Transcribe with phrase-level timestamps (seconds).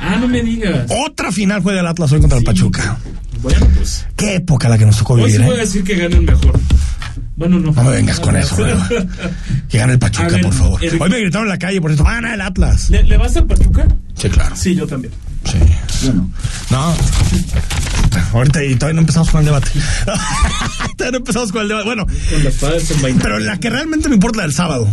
[0.00, 0.86] Ah, no me digas.
[1.06, 2.98] Otra final juega el Atlas hoy contra el Pachuca.
[3.42, 4.06] Bueno, pues.
[4.16, 5.36] Qué época la que nos tocó Hoy vivir.
[5.36, 5.46] sí ¿eh?
[5.46, 6.58] voy a decir que gane el mejor.
[7.36, 7.72] Bueno, no.
[7.72, 8.72] No me vengas con eso, güey.
[9.68, 10.80] Que gane el Pachuca, ver, por favor.
[10.82, 12.90] Hoy me gritaron en la calle, por eso, van a el Atlas.
[12.90, 13.86] ¿Le, le vas al Pachuca?
[14.14, 14.54] Sí, claro.
[14.56, 15.12] Sí, yo también.
[15.44, 16.10] Sí.
[16.70, 16.94] No.
[18.32, 19.70] Ahorita y todavía no empezamos con el debate.
[20.96, 21.86] todavía no empezamos con el debate.
[21.86, 24.88] Bueno, Con las en pero la que realmente me importa es la del sábado.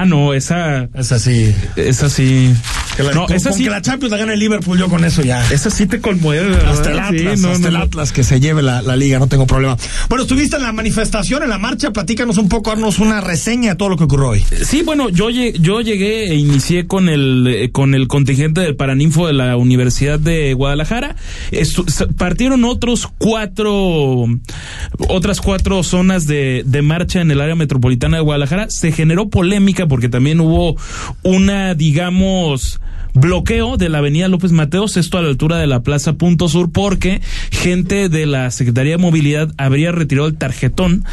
[0.00, 0.88] Ah, no, esa.
[0.94, 1.52] Es así.
[1.76, 2.54] Esa sí.
[2.96, 3.64] Que la, no, con, esa con sí.
[3.64, 5.42] que la Champions la gane el Liverpool, yo con eso ya.
[5.52, 6.70] Esa sí te conmueve, ¿verdad?
[6.72, 7.82] Hasta el Atlas, Sí, no, hasta no, el.
[7.82, 9.76] Atlas que se lleve la, la liga, no tengo problema.
[10.08, 13.76] Bueno, estuviste en la manifestación, en la marcha, platícanos un poco, haznos una reseña de
[13.76, 14.44] todo lo que ocurrió hoy.
[14.64, 19.26] Sí, bueno, yo, yo llegué e inicié con el, eh, con el contingente del Paraninfo
[19.26, 21.16] de la Universidad de Guadalajara.
[21.50, 24.26] Estu- partieron otros cuatro,
[25.08, 28.66] otras cuatro zonas de, de marcha en el área metropolitana de Guadalajara.
[28.70, 30.76] Se generó polémica porque también hubo
[31.22, 32.80] una, digamos,
[33.14, 36.70] bloqueo de la avenida López Mateos, esto a la altura de la Plaza Punto Sur,
[36.70, 41.04] porque gente de la Secretaría de Movilidad habría retirado el tarjetón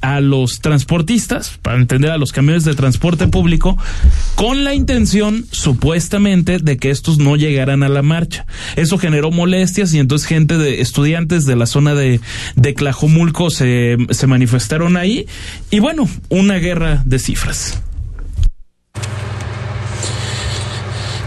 [0.00, 3.78] a los transportistas, para entender a los camiones de transporte público,
[4.34, 8.46] con la intención, supuestamente, de que estos no llegaran a la marcha.
[8.76, 12.20] Eso generó molestias y entonces gente de estudiantes de la zona de,
[12.56, 12.74] de
[13.50, 15.26] se, se manifestaron ahí
[15.70, 17.80] y bueno, una guerra de cifras.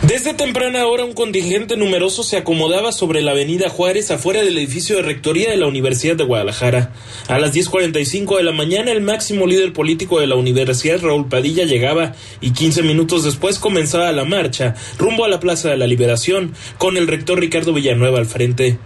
[0.07, 4.95] Desde temprana hora un contingente numeroso se acomodaba sobre la avenida Juárez afuera del edificio
[4.95, 6.93] de rectoría de la Universidad de Guadalajara.
[7.27, 11.65] A las 10.45 de la mañana el máximo líder político de la universidad Raúl Padilla
[11.65, 16.53] llegaba y 15 minutos después comenzaba la marcha rumbo a la Plaza de la Liberación
[16.77, 18.79] con el rector Ricardo Villanueva al frente.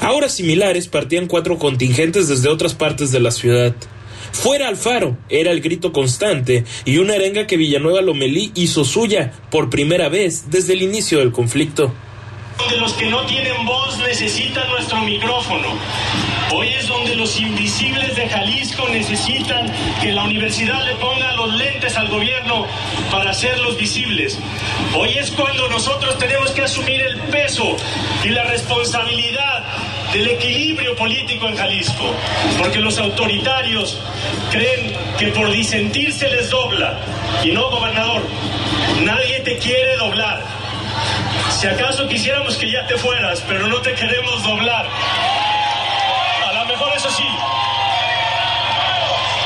[0.00, 3.76] A horas similares partían cuatro contingentes desde otras partes de la ciudad.
[4.32, 9.70] Fuera Alfaro era el grito constante y una arenga que Villanueva Lomelí hizo suya por
[9.70, 11.92] primera vez desde el inicio del conflicto.
[12.58, 15.68] donde los que no tienen voz necesitan nuestro micrófono.
[16.52, 19.72] Hoy es donde los invisibles de Jalisco necesitan
[20.02, 22.66] que la universidad le ponga los lentes al gobierno
[23.12, 24.38] para hacerlos visibles.
[24.96, 27.76] Hoy es cuando nosotros tenemos que asumir el peso
[28.24, 29.64] y la responsabilidad
[30.12, 32.14] del equilibrio político en Jalisco,
[32.58, 33.98] porque los autoritarios
[34.50, 36.98] creen que por disentir se les dobla.
[37.42, 38.22] Y no, gobernador,
[39.02, 40.42] nadie te quiere doblar.
[41.50, 44.86] Si acaso quisiéramos que ya te fueras, pero no te queremos doblar.
[46.46, 47.24] A lo mejor eso sí.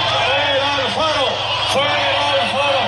[0.08, 1.28] ¡Fuera Alfaro!
[1.72, 2.82] ¡Fuera Alfaro!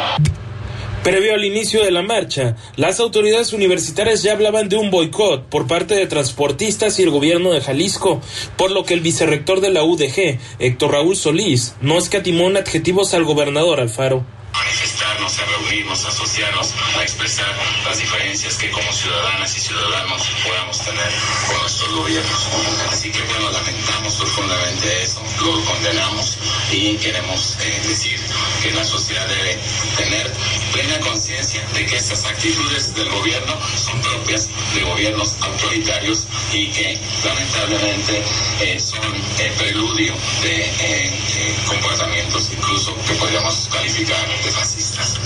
[1.04, 5.66] Previo al inicio de la marcha, las autoridades universitarias ya hablaban de un boicot por
[5.66, 8.22] parte de transportistas y el gobierno de Jalisco,
[8.56, 13.12] por lo que el vicerrector de la UDG, Héctor Raúl Solís, no escatimó en adjetivos
[13.12, 14.24] al gobernador Alfaro.
[14.54, 17.52] manifestarnos, a reunirnos, a asociarnos, a expresar
[17.84, 21.12] las diferencias que como ciudadanas y ciudadanos podamos tener
[21.48, 22.48] con nuestros gobiernos.
[22.90, 26.38] Así que bueno, lamentamos profundamente eso, lo condenamos
[26.72, 28.18] y queremos eh, decir
[28.62, 29.58] que la sociedad debe
[29.98, 30.32] tener
[30.74, 36.98] plena conciencia de que estas actitudes del gobierno son propias de gobiernos autoritarios y que
[37.24, 38.22] lamentablemente
[38.60, 40.12] eh, son eh, preludio
[40.42, 45.20] de eh, eh, comportamientos incluso que podríamos calificar de fascistas.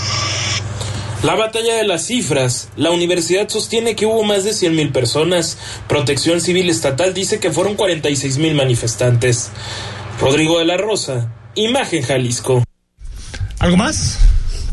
[1.23, 2.69] La batalla de las cifras.
[2.77, 5.57] La universidad sostiene que hubo más de 100.000 personas.
[5.87, 9.49] Protección Civil Estatal dice que fueron 46.000 manifestantes.
[10.21, 12.63] Rodrigo de la Rosa, Imagen Jalisco.
[13.59, 14.19] ¿Algo más?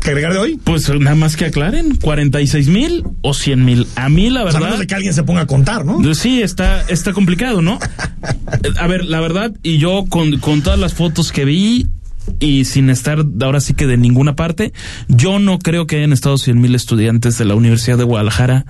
[0.07, 0.59] Que agregar de hoy?
[0.63, 3.87] Pues nada más que aclaren, 46 mil o 100 mil.
[3.97, 4.67] A mí la O sea, a verdad...
[4.67, 6.01] menos de que alguien se ponga a contar, ¿no?
[6.15, 7.77] Sí, está, está complicado, ¿no?
[8.79, 11.87] A ver, la verdad, y yo con, con todas las fotos que vi
[12.39, 14.71] y sin estar ahora sí que de ninguna parte,
[15.09, 18.65] yo no creo que hayan estado 100 mil estudiantes de la Universidad de Guadalajara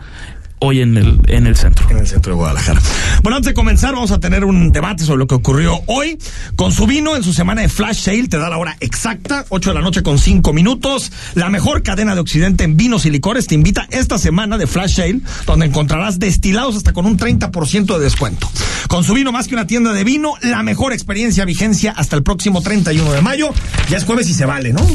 [0.60, 1.90] hoy en el, en el centro.
[1.90, 2.82] en el centro de Guadalajara.
[3.24, 6.18] Bueno, antes de comenzar, vamos a tener un debate sobre lo que ocurrió hoy.
[6.56, 9.70] Con su vino en su semana de Flash Sale, te da la hora exacta, 8
[9.70, 11.12] de la noche con 5 minutos.
[11.36, 14.96] La mejor cadena de Occidente en vinos y licores te invita esta semana de Flash
[14.96, 18.50] Sale, donde encontrarás destilados hasta con un 30% de descuento.
[18.88, 22.24] Con su vino más que una tienda de vino, la mejor experiencia vigencia hasta el
[22.24, 23.50] próximo 31 de mayo.
[23.90, 24.86] Ya es jueves y se vale, ¿no?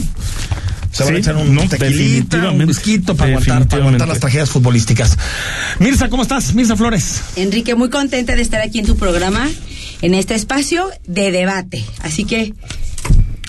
[0.93, 4.51] Se van a echar un no, tequilita, un whisky para aguantar, para aguantar las tragedias
[4.51, 5.17] futbolísticas.
[5.79, 6.55] Mirza, ¿cómo estás?
[6.55, 7.23] Mirza Flores.
[7.37, 9.49] Enrique, muy contenta de estar aquí en tu programa,
[10.03, 11.83] en este espacio de debate.
[12.01, 12.53] Así que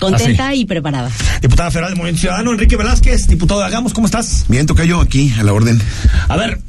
[0.00, 0.60] contenta Así.
[0.60, 1.10] y preparada.
[1.42, 4.46] Diputada federal de Movimiento Ciudadano, Enrique Velázquez, diputado de Hagamos, ¿cómo estás?
[4.48, 5.78] Bien, tocayo aquí, a la orden.
[6.28, 6.60] A ver,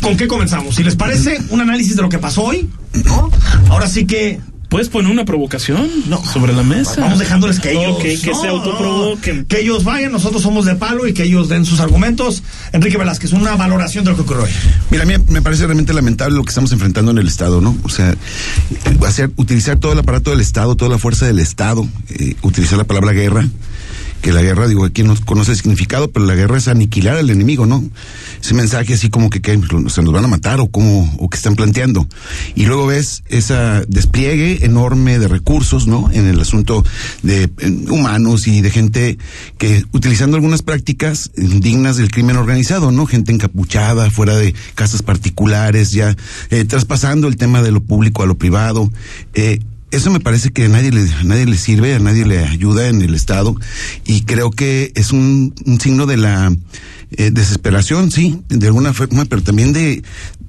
[0.00, 0.74] ¿con qué comenzamos?
[0.74, 2.70] Si les parece, un análisis de lo que pasó hoy,
[3.04, 3.30] ¿no?
[3.68, 4.40] Ahora sí que
[4.70, 6.24] ¿Puedes poner una provocación No.
[6.24, 7.00] sobre la mesa?
[7.00, 7.98] vamos dejándoles que ellos...
[7.98, 9.38] Que no, se autoprovoquen.
[9.40, 12.42] no, que ellos vayan, nosotros somos de palo y que ellos den sus argumentos.
[12.72, 14.50] Enrique Velázquez, una valoración de lo que ocurrió hoy.
[14.90, 17.76] Mira, a mí me parece realmente lamentable lo que estamos enfrentando en el Estado, ¿no?
[17.82, 18.14] O sea,
[19.06, 22.84] hacer, utilizar todo el aparato del Estado, toda la fuerza del Estado, eh, utilizar la
[22.84, 23.48] palabra guerra,
[24.20, 27.30] que la guerra, digo, aquí no conoce el significado, pero la guerra es aniquilar al
[27.30, 27.82] enemigo, ¿no?
[28.40, 29.58] Ese mensaje así como que, que
[29.88, 32.06] se nos van a matar o como, o que están planteando.
[32.54, 33.54] Y luego ves ese
[33.88, 36.10] despliegue enorme de recursos, ¿no?
[36.12, 36.84] En el asunto
[37.22, 37.50] de
[37.88, 39.18] humanos y de gente
[39.58, 43.06] que utilizando algunas prácticas dignas del crimen organizado, ¿no?
[43.06, 46.16] Gente encapuchada, fuera de casas particulares, ya
[46.50, 48.90] eh, traspasando el tema de lo público a lo privado.
[49.34, 52.38] Eh, eso me parece que a nadie le, a nadie le sirve, a nadie le
[52.38, 53.56] ayuda en el Estado
[54.04, 56.52] y creo que es un, un signo de la
[57.12, 60.02] eh, desesperación, sí, de alguna forma, pero también de,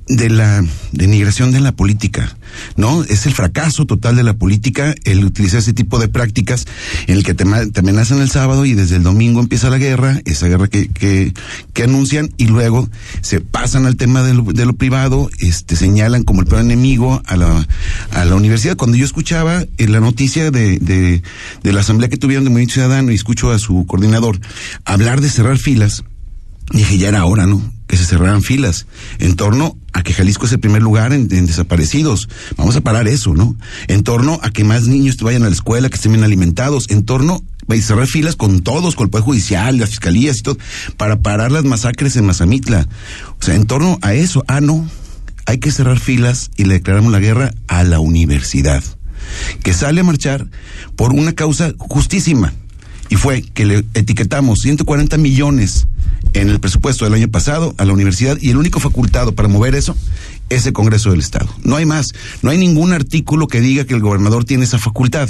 [0.07, 2.35] de la denigración de la política,
[2.75, 3.03] ¿no?
[3.03, 6.65] Es el fracaso total de la política el utilizar ese tipo de prácticas
[7.07, 10.21] en el que te, te amenazan el sábado y desde el domingo empieza la guerra,
[10.25, 11.33] esa guerra que, que,
[11.73, 12.89] que anuncian y luego
[13.21, 17.21] se pasan al tema de lo, de lo privado, este, señalan como el peor enemigo
[17.25, 17.67] a la,
[18.11, 18.75] a la universidad.
[18.75, 21.21] Cuando yo escuchaba en la noticia de, de,
[21.63, 24.39] de la asamblea que tuvieron de Movimiento Ciudadano y escucho a su coordinador
[24.83, 26.03] hablar de cerrar filas,
[26.73, 27.61] Dije, ya era hora, ¿no?
[27.87, 28.87] Que se cerraran filas
[29.19, 32.29] en torno a que Jalisco es el primer lugar en, desaparecidos.
[32.55, 33.55] Vamos a parar eso, ¿no?
[33.87, 36.89] En torno a que más niños vayan a la escuela, que estén bien alimentados.
[36.89, 40.57] En torno a cerrar filas con todos, con el Poder Judicial, las fiscalías y todo,
[40.95, 42.87] para parar las masacres en Mazamitla.
[43.39, 44.89] O sea, en torno a eso, ah, no.
[45.45, 48.83] Hay que cerrar filas y le declaramos la guerra a la universidad,
[49.63, 50.47] que sale a marchar
[50.95, 52.53] por una causa justísima
[53.11, 55.87] y fue que le etiquetamos 140 millones
[56.33, 59.75] en el presupuesto del año pasado a la universidad y el único facultado para mover
[59.75, 59.95] eso
[60.49, 61.47] es el Congreso del Estado.
[61.63, 65.29] No hay más, no hay ningún artículo que diga que el gobernador tiene esa facultad.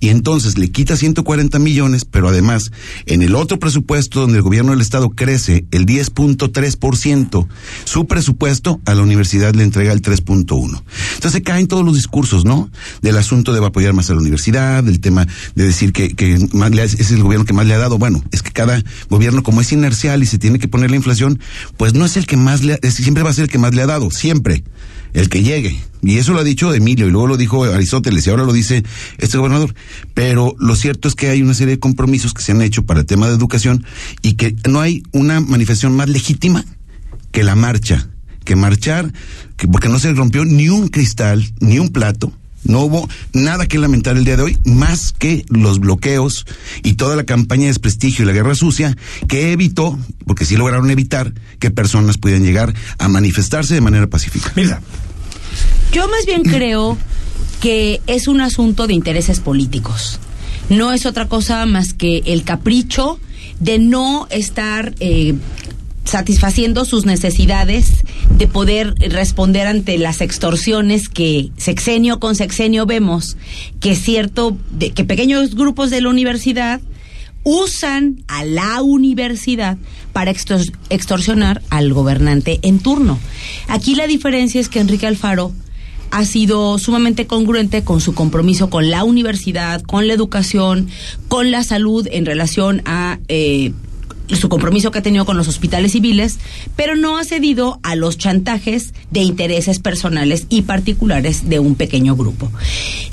[0.00, 2.70] Y entonces le quita 140 millones, pero además
[3.06, 7.46] en el otro presupuesto donde el gobierno del Estado crece el 10.3%,
[7.84, 10.82] su presupuesto a la universidad le entrega el 3.1.
[11.14, 12.70] Entonces caen todos los discursos, ¿no?
[13.02, 16.70] Del asunto de apoyar más a la universidad, del tema de decir que, que más
[16.72, 17.98] le ha- es el gobierno que más le ha dado.
[17.98, 21.40] Bueno, es que cada gobierno como es inercial y se tiene que poner la inflación,
[21.76, 23.74] pues no es el que más le ha, siempre va a ser el que más
[23.74, 24.64] le ha dado, siempre
[25.14, 25.80] el que llegue.
[26.02, 28.84] Y eso lo ha dicho Emilio y luego lo dijo Aristóteles y ahora lo dice
[29.18, 29.74] este gobernador.
[30.12, 33.00] Pero lo cierto es que hay una serie de compromisos que se han hecho para
[33.00, 33.86] el tema de educación
[34.20, 36.64] y que no hay una manifestación más legítima
[37.32, 38.08] que la marcha,
[38.44, 39.12] que marchar,
[39.56, 42.32] que porque no se rompió ni un cristal, ni un plato.
[42.64, 46.46] No hubo nada que lamentar el día de hoy, más que los bloqueos
[46.82, 48.96] y toda la campaña de desprestigio y la guerra sucia
[49.28, 54.52] que evitó, porque sí lograron evitar, que personas pudieran llegar a manifestarse de manera pacífica.
[54.56, 54.80] Mirza.
[55.92, 56.98] Yo más bien creo
[57.60, 60.18] que es un asunto de intereses políticos.
[60.68, 63.18] No es otra cosa más que el capricho
[63.60, 65.34] de no estar eh,
[66.04, 68.04] satisfaciendo sus necesidades
[68.36, 73.36] de poder responder ante las extorsiones que sexenio con sexenio vemos
[73.80, 76.80] que cierto de, que pequeños grupos de la universidad
[77.44, 79.76] usan a la universidad
[80.12, 83.18] para extor- extorsionar al gobernante en turno.
[83.68, 85.52] Aquí la diferencia es que Enrique Alfaro
[86.10, 90.88] ha sido sumamente congruente con su compromiso con la universidad, con la educación,
[91.28, 93.72] con la salud en relación a eh,
[94.28, 96.38] su compromiso que ha tenido con los hospitales civiles,
[96.76, 102.16] pero no ha cedido a los chantajes de intereses personales y particulares de un pequeño
[102.16, 102.50] grupo.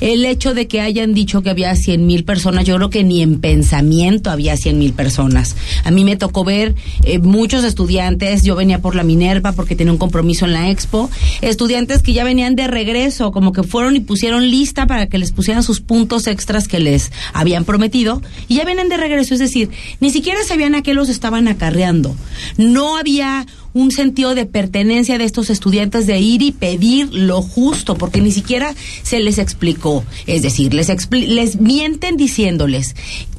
[0.00, 3.22] El hecho de que hayan dicho que había 100 mil personas, yo creo que ni
[3.22, 5.56] en pensamiento había 100 mil personas.
[5.84, 9.92] A mí me tocó ver eh, muchos estudiantes, yo venía por la Minerva porque tenía
[9.92, 14.00] un compromiso en la expo, estudiantes que ya venían de regreso, como que fueron y
[14.00, 18.64] pusieron lista para que les pusieran sus puntos extras que les habían prometido, y ya
[18.64, 22.14] vienen de regreso, es decir, ni siquiera sabían a qué estaban acarreando.
[22.56, 27.96] No había un sentido de pertenencia de estos estudiantes de ir y pedir lo justo,
[27.96, 30.04] porque ni siquiera se les explicó.
[30.26, 32.94] Es decir, les, les mienten diciéndoles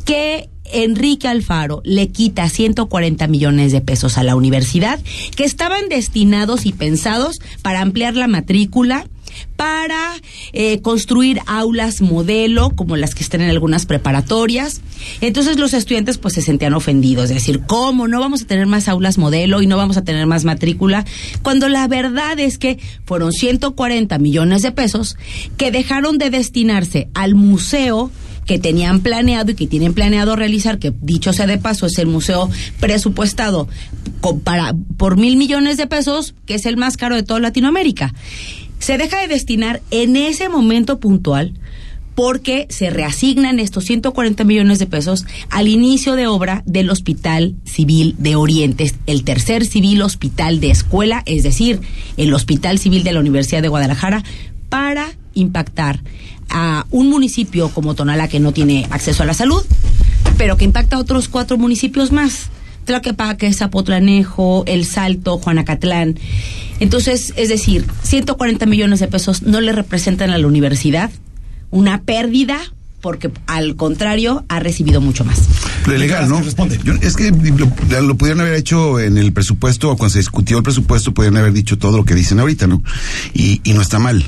[0.05, 4.99] que Enrique Alfaro le quita 140 millones de pesos a la universidad
[5.35, 9.05] que estaban destinados y pensados para ampliar la matrícula,
[9.55, 10.13] para
[10.51, 14.81] eh, construir aulas modelo como las que están en algunas preparatorias.
[15.21, 18.87] Entonces los estudiantes pues se sentían ofendidos, es decir, ¿cómo no vamos a tener más
[18.87, 21.05] aulas modelo y no vamos a tener más matrícula?
[21.41, 25.17] Cuando la verdad es que fueron 140 millones de pesos
[25.57, 28.11] que dejaron de destinarse al museo
[28.45, 32.07] que tenían planeado y que tienen planeado realizar, que dicho sea de paso es el
[32.07, 32.49] museo
[32.79, 33.67] presupuestado
[34.43, 38.13] para, por mil millones de pesos, que es el más caro de toda Latinoamérica
[38.83, 41.53] se deja de destinar en ese momento puntual
[42.15, 48.13] porque se reasignan estos 140 millones de pesos al inicio de obra del Hospital Civil
[48.17, 51.79] de Oriente, el tercer civil hospital de escuela, es decir,
[52.17, 54.21] el Hospital Civil de la Universidad de Guadalajara,
[54.67, 56.01] para impactar
[56.49, 59.63] a un municipio como Tonala que no tiene acceso a la salud,
[60.37, 62.49] pero que impacta a otros cuatro municipios más.
[62.83, 66.19] Tlaquepaque, Zapotlanejo, El Salto, Juanacatlán.
[66.83, 71.11] Entonces, es decir, 140 millones de pesos no le representan a la universidad
[71.71, 72.59] una pérdida
[72.99, 75.39] porque al contrario ha recibido mucho más.
[75.85, 76.41] Lo legal, ¿no?
[76.41, 76.77] Responde.
[77.01, 81.13] es que lo, pudieron haber hecho en el presupuesto o cuando se discutió el presupuesto
[81.13, 82.83] pudieron haber dicho todo lo que dicen ahorita, ¿no?
[83.33, 84.25] Y, y no está mal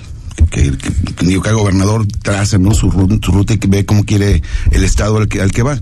[0.50, 2.74] que, que, digo que el gobernador traza ¿no?
[2.74, 2.90] su,
[3.22, 5.78] su, ruta y que ve cómo quiere el estado al que, al que va.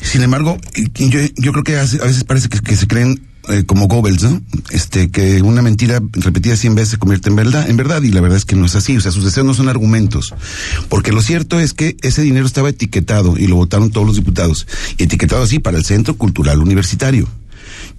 [0.00, 0.58] Sin embargo,
[0.94, 4.42] yo, yo creo que a veces parece que, se creen eh, como Goebbels, ¿no?
[4.70, 8.20] Este, que una mentira repetida cien veces se convierte en verdad, en verdad, y la
[8.20, 10.34] verdad es que no es así, o sea, sus deseos no son argumentos.
[10.88, 14.66] Porque lo cierto es que ese dinero estaba etiquetado, y lo votaron todos los diputados,
[14.98, 17.28] etiquetado así para el Centro Cultural Universitario.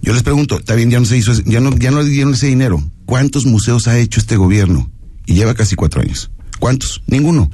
[0.02, 2.34] Yo les pregunto, está bien, ya no se hizo, ya no, ya no le dieron
[2.34, 2.82] ese dinero.
[3.06, 4.90] ¿Cuántos museos ha hecho este gobierno?
[5.26, 6.30] y lleva casi cuatro años.
[6.64, 7.02] ¿Cuántos?
[7.06, 7.50] Ninguno.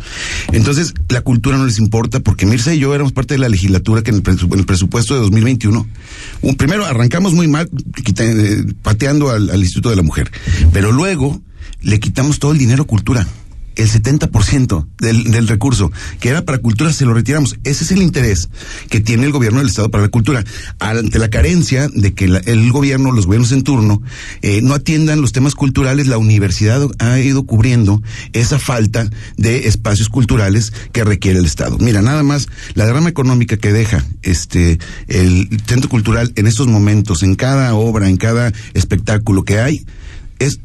[0.52, 4.02] Entonces, la cultura no les importa porque Mirza y yo éramos parte de la legislatura
[4.02, 5.84] que en el, presupuesto de 2021,
[6.42, 7.68] un, primero arrancamos muy mal
[8.20, 10.30] eh, pateando al, al Instituto de la Mujer,
[10.72, 11.42] pero luego
[11.82, 13.26] le quitamos todo el dinero a cultura
[13.82, 17.56] el 70% del, del recurso que era para cultura se lo retiramos.
[17.64, 18.48] Ese es el interés
[18.88, 20.44] que tiene el gobierno del Estado para la cultura.
[20.78, 24.02] Ante la carencia de que el gobierno, los gobiernos en turno,
[24.42, 30.08] eh, no atiendan los temas culturales, la universidad ha ido cubriendo esa falta de espacios
[30.08, 31.78] culturales que requiere el Estado.
[31.78, 37.22] Mira, nada más la derrama económica que deja este el centro cultural en estos momentos,
[37.22, 39.84] en cada obra, en cada espectáculo que hay,
[40.38, 40.60] es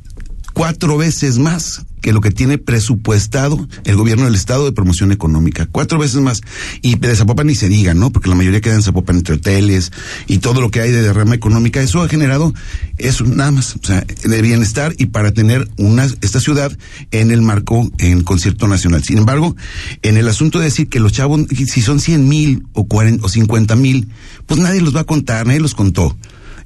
[0.55, 5.67] cuatro veces más que lo que tiene presupuestado el gobierno del Estado de promoción económica.
[5.69, 6.41] Cuatro veces más.
[6.81, 8.09] Y de Zapopan ni se diga, ¿no?
[8.11, 9.91] Porque la mayoría queda en Zapopan entre hoteles
[10.27, 11.81] y todo lo que hay de derrama económica.
[11.81, 12.53] Eso ha generado
[12.97, 16.71] eso nada más, o sea, de bienestar y para tener una, esta ciudad
[17.11, 19.03] en el marco en concierto nacional.
[19.03, 19.55] Sin embargo,
[20.03, 22.87] en el asunto de decir que los chavos, si son cien mil o,
[23.21, 24.07] o cincuenta mil,
[24.45, 26.15] pues nadie los va a contar, nadie los contó.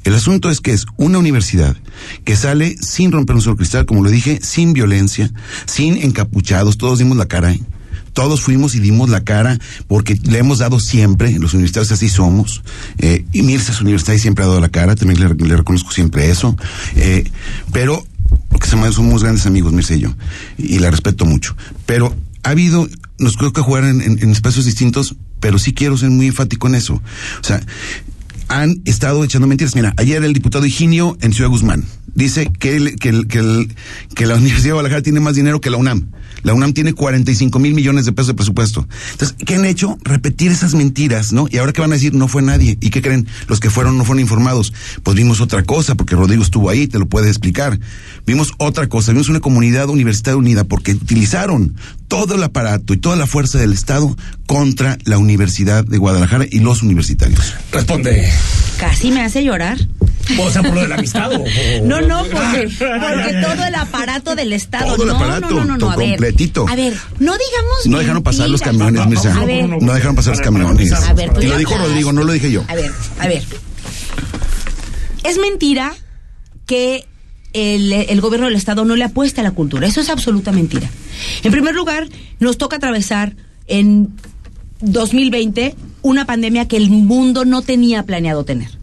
[0.03, 1.75] El asunto es que es una universidad
[2.23, 5.31] que sale sin romper un solo cristal, como lo dije, sin violencia,
[5.65, 7.51] sin encapuchados, todos dimos la cara.
[7.51, 7.61] ¿eh?
[8.13, 12.63] Todos fuimos y dimos la cara porque le hemos dado siempre, los universitarios así somos,
[12.97, 16.55] eh, y Mirza es universidad siempre ha dado la cara, también le, reconozco siempre eso,
[16.95, 17.29] eh,
[17.71, 18.05] pero
[18.49, 20.15] porque somos grandes amigos, Mirza y yo,
[20.57, 21.55] y la respeto mucho.
[21.85, 22.87] Pero ha habido,
[23.19, 26.75] nos creo que jugar en, en, espacios distintos, pero sí quiero ser muy enfático en
[26.75, 26.95] eso.
[26.95, 27.61] O sea,
[28.49, 29.75] han estado echando mentiras.
[29.75, 33.67] Mira, ayer el diputado Higinio en Ciudad Guzmán dice que, que, que,
[34.15, 36.11] que la Universidad de Guadalajara tiene más dinero que la UNAM.
[36.43, 38.87] La UNAM tiene 45 mil millones de pesos de presupuesto.
[39.11, 39.97] Entonces, ¿qué han hecho?
[40.03, 41.47] Repetir esas mentiras, ¿no?
[41.49, 42.77] Y ahora que van a decir, no fue nadie.
[42.81, 43.27] ¿Y qué creen?
[43.47, 44.73] Los que fueron no fueron informados.
[45.03, 47.79] Pues vimos otra cosa, porque Rodrigo estuvo ahí, te lo puede explicar.
[48.25, 51.75] Vimos otra cosa, vimos una comunidad universitaria unida, porque utilizaron
[52.07, 54.15] todo el aparato y toda la fuerza del Estado
[54.47, 57.53] contra la Universidad de Guadalajara y los universitarios.
[57.71, 58.29] Responde.
[58.79, 59.77] Casi me hace llorar.
[60.37, 61.31] O sea, por lo del amistad.
[61.83, 64.95] No, no, porque, porque, todo el aparato del Estado.
[64.95, 66.28] Todo el aparato, no, no, no, a ver,
[66.67, 67.85] A ver, no digamos.
[67.85, 69.33] No dejaron pasar los camiones, Mirza.
[69.81, 70.91] No dejaron pasar los camiones.
[70.93, 72.63] A ver, y lo dijo Rodrigo, no lo dije yo.
[72.67, 73.43] A ver, a ver.
[75.23, 75.93] Es mentira
[76.65, 77.05] que
[77.53, 79.87] el, el, gobierno del Estado no le apuesta a la cultura.
[79.87, 80.89] Eso es absoluta mentira.
[81.43, 82.07] En primer lugar,
[82.39, 83.35] nos toca atravesar
[83.67, 84.13] en
[84.81, 88.77] 2020 una pandemia que el mundo no tenía planeado tener.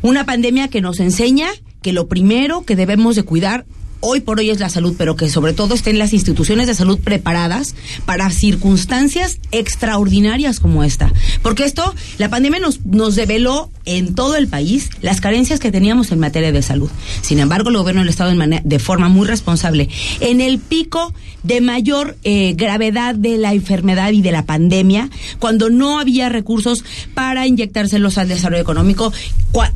[0.00, 1.48] Una pandemia que nos enseña
[1.82, 3.66] que lo primero que debemos de cuidar
[4.02, 6.98] hoy por hoy es la salud, pero que sobre todo estén las instituciones de salud
[6.98, 11.12] preparadas para circunstancias extraordinarias como esta.
[11.40, 16.12] Porque esto, la pandemia nos, nos develó en todo el país las carencias que teníamos
[16.12, 16.90] en materia de salud.
[17.22, 18.32] Sin embargo, el gobierno del Estado
[18.64, 19.88] de, forma muy responsable,
[20.20, 25.70] en el pico de mayor eh, gravedad de la enfermedad y de la pandemia, cuando
[25.70, 29.12] no había recursos para inyectárselos al desarrollo económico,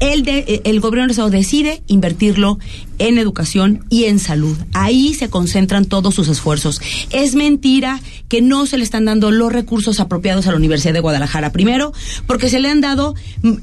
[0.00, 2.58] el, de, el gobierno del Estado decide invertirlo
[2.98, 4.56] en educación y en salud.
[4.72, 6.80] Ahí se concentran todos sus esfuerzos.
[7.10, 11.00] Es mentira que no se le están dando los recursos apropiados a la Universidad de
[11.00, 11.52] Guadalajara.
[11.52, 11.92] Primero,
[12.26, 13.14] porque se le han dado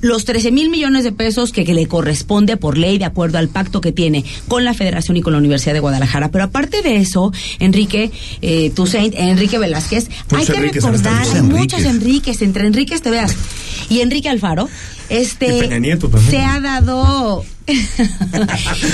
[0.02, 3.82] los 13 mil millones de pesos que, le corresponde por ley de acuerdo al pacto
[3.82, 6.30] que tiene con la Federación y con la Universidad de Guadalajara.
[6.30, 12.42] Pero aparte de eso, Enrique eh, Toussaint, Enrique Velázquez, hay que recordar, hay muchos Enriques,
[12.42, 13.36] entre Enriques te veas
[13.90, 14.70] y Enrique Alfaro,
[15.10, 15.70] este
[16.30, 17.44] se ha dado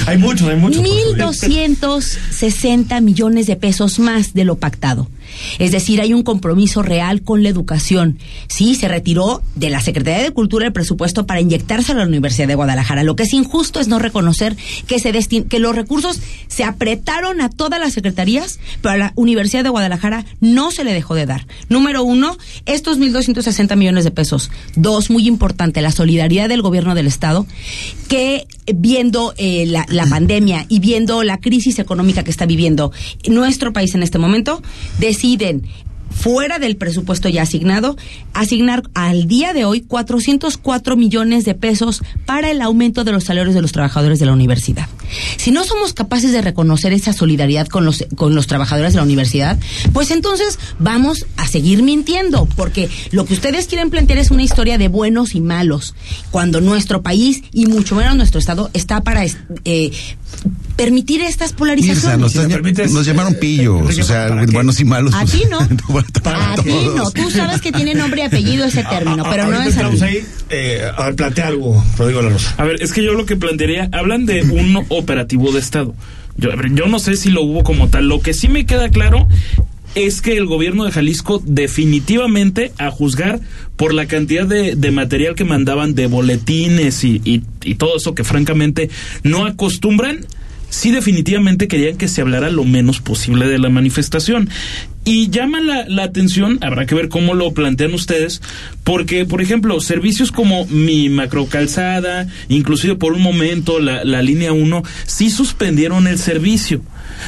[0.06, 0.84] hay muchos, hay muchos.
[0.84, 5.08] 1.260 millones de pesos más de lo pactado.
[5.60, 8.20] Es decir, hay un compromiso real con la educación.
[8.48, 12.48] Sí, se retiró de la Secretaría de Cultura el presupuesto para inyectarse a la Universidad
[12.48, 13.04] de Guadalajara.
[13.04, 14.56] Lo que es injusto es no reconocer
[14.88, 15.12] que, se
[15.48, 20.26] que los recursos se apretaron a todas las secretarías, pero a la Universidad de Guadalajara
[20.40, 21.46] no se le dejó de dar.
[21.70, 24.52] Número uno, estos 1.260 millones de pesos.
[24.76, 27.46] Dos, muy importante, la solidaridad del gobierno del Estado,
[28.08, 32.92] que viendo eh, la, pandemia y viendo la crisis económica que está viviendo
[33.28, 34.62] nuestro país en este momento,
[35.30, 35.64] deciden
[36.10, 37.96] fuera del presupuesto ya asignado,
[38.34, 43.54] asignar al día de hoy 404 millones de pesos para el aumento de los salarios
[43.54, 44.90] de los trabajadores de la universidad.
[45.38, 49.04] Si no somos capaces de reconocer esa solidaridad con los, con los trabajadores de la
[49.04, 49.60] universidad,
[49.94, 54.80] pues entonces vamos a seguir mintiendo, porque lo que ustedes quieren plantear es una historia
[54.80, 55.94] de buenos y malos,
[56.32, 59.26] cuando nuestro país y mucho menos nuestro Estado está para
[59.64, 59.92] eh,
[60.80, 62.34] permitir estas polarizaciones.
[62.92, 65.14] nos, llamaron pillos, o sea, buenos y malos.
[65.14, 65.60] Pues, Aquí no.
[65.60, 67.12] a ti no.
[67.12, 70.04] Tú sabes que tiene nombre y apellido ese término, pero no es así.
[70.04, 70.26] ahí.
[70.50, 72.56] Eh, a ver, plantea algo, Rodrigo La Rosa.
[72.58, 75.94] A ver, es que yo lo que plantearía, hablan de un operativo de Estado.
[76.38, 78.08] Yo, yo no sé si lo hubo como tal.
[78.08, 79.28] Lo que sí me queda claro
[79.96, 83.42] es que el gobierno de Jalisco definitivamente, a juzgar
[83.76, 88.16] por la cantidad de, de material que mandaban de boletines y, y, y, todo eso
[88.16, 88.90] que francamente
[89.24, 90.26] no acostumbran,
[90.70, 94.50] sí definitivamente querían que se hablara lo menos posible de la manifestación.
[95.06, 98.42] Y llama la, la, atención, habrá que ver cómo lo plantean ustedes,
[98.84, 104.84] porque, por ejemplo, servicios como mi macrocalzada, inclusive por un momento la, la línea 1,
[105.06, 106.82] sí suspendieron el servicio.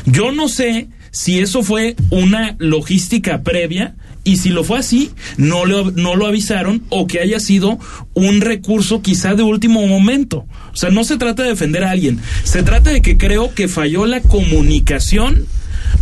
[0.06, 5.66] Yo no sé si eso fue una logística previa y si lo fue así, no
[5.66, 7.80] lo, no lo avisaron o que haya sido
[8.14, 10.46] un recurso quizá de último momento.
[10.74, 13.68] O sea, no se trata de defender a alguien, se trata de que creo que
[13.68, 15.48] falló la comunicación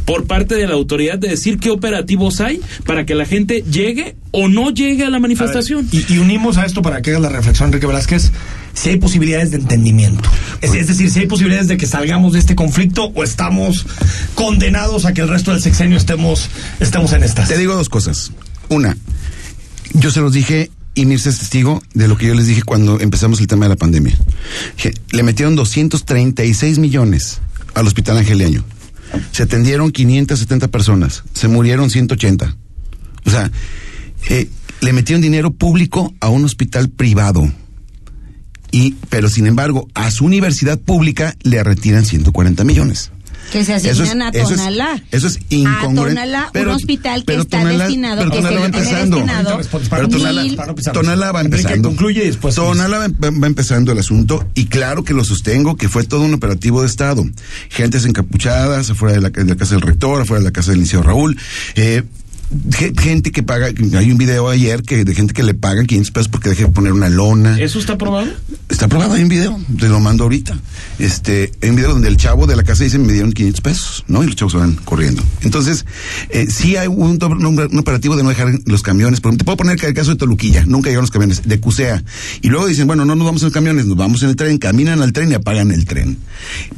[0.05, 4.15] por parte de la autoridad de decir qué operativos hay para que la gente llegue
[4.31, 5.87] o no llegue a la manifestación.
[5.91, 8.31] Ver, y, y, unimos a esto para que haga la reflexión, Enrique Velázquez,
[8.73, 10.29] si hay posibilidades de entendimiento.
[10.61, 13.85] Es, decir, si hay posibilidades de que salgamos de este conflicto o estamos
[14.35, 17.47] condenados a que el resto del sexenio estemos, estemos en estas.
[17.47, 18.31] Te digo dos cosas.
[18.69, 18.95] Una,
[19.93, 22.99] yo se los dije y Mirce es testigo de lo que yo les dije cuando
[22.99, 24.17] empezamos el tema de la pandemia.
[25.11, 27.39] Le metieron 236 millones
[27.73, 28.65] al Hospital Angeliaño.
[29.31, 31.23] Se atendieron 570 personas.
[31.33, 32.55] Se murieron 180.
[33.25, 33.51] O sea,
[34.29, 34.49] eh,
[34.81, 37.51] le metieron dinero público a un hospital privado.
[38.71, 43.11] Y, pero sin embargo, a su universidad pública le retiran 140 millones.
[43.51, 45.01] Que se asignan a Tonalá.
[45.11, 46.19] Eso es, incongruente.
[46.19, 49.17] A Tonalá, pero, un hospital que está tonalá, destinado, pero Tonalá que va empezando.
[49.17, 50.59] destinado pero Tonalá, mil...
[50.93, 51.89] Tonalá va empezando.
[51.89, 52.53] concluye después.
[52.53, 56.33] Tonalá va, va, empezando el asunto y claro que lo sostengo que fue todo un
[56.35, 57.27] operativo de Estado.
[57.69, 60.81] Gentes encapuchadas afuera de la, de la casa del rector, afuera de la casa del
[60.81, 61.37] liceo Raúl.
[61.75, 62.03] Eh,
[62.97, 66.27] gente que paga, hay un video ayer que de gente que le pagan 500 pesos
[66.29, 67.59] porque deje de poner una lona.
[67.59, 68.27] ¿Eso está aprobado?
[68.69, 70.57] Está aprobado, hay un video, te lo mando ahorita.
[70.97, 74.05] Este, hay un video donde el chavo de la casa dice me dieron 500 pesos,
[74.07, 74.23] ¿no?
[74.23, 75.23] Y los chavos se van corriendo.
[75.41, 75.85] Entonces,
[76.29, 79.21] eh, sí hay un, un, un, operativo de no dejar los camiones.
[79.21, 82.03] Por, te puedo poner el caso de Toluquilla, nunca llegaron los camiones, de Cusea.
[82.41, 85.01] Y luego dicen, bueno, no nos vamos en camiones, nos vamos en el tren, caminan
[85.01, 86.17] al tren y apagan el tren.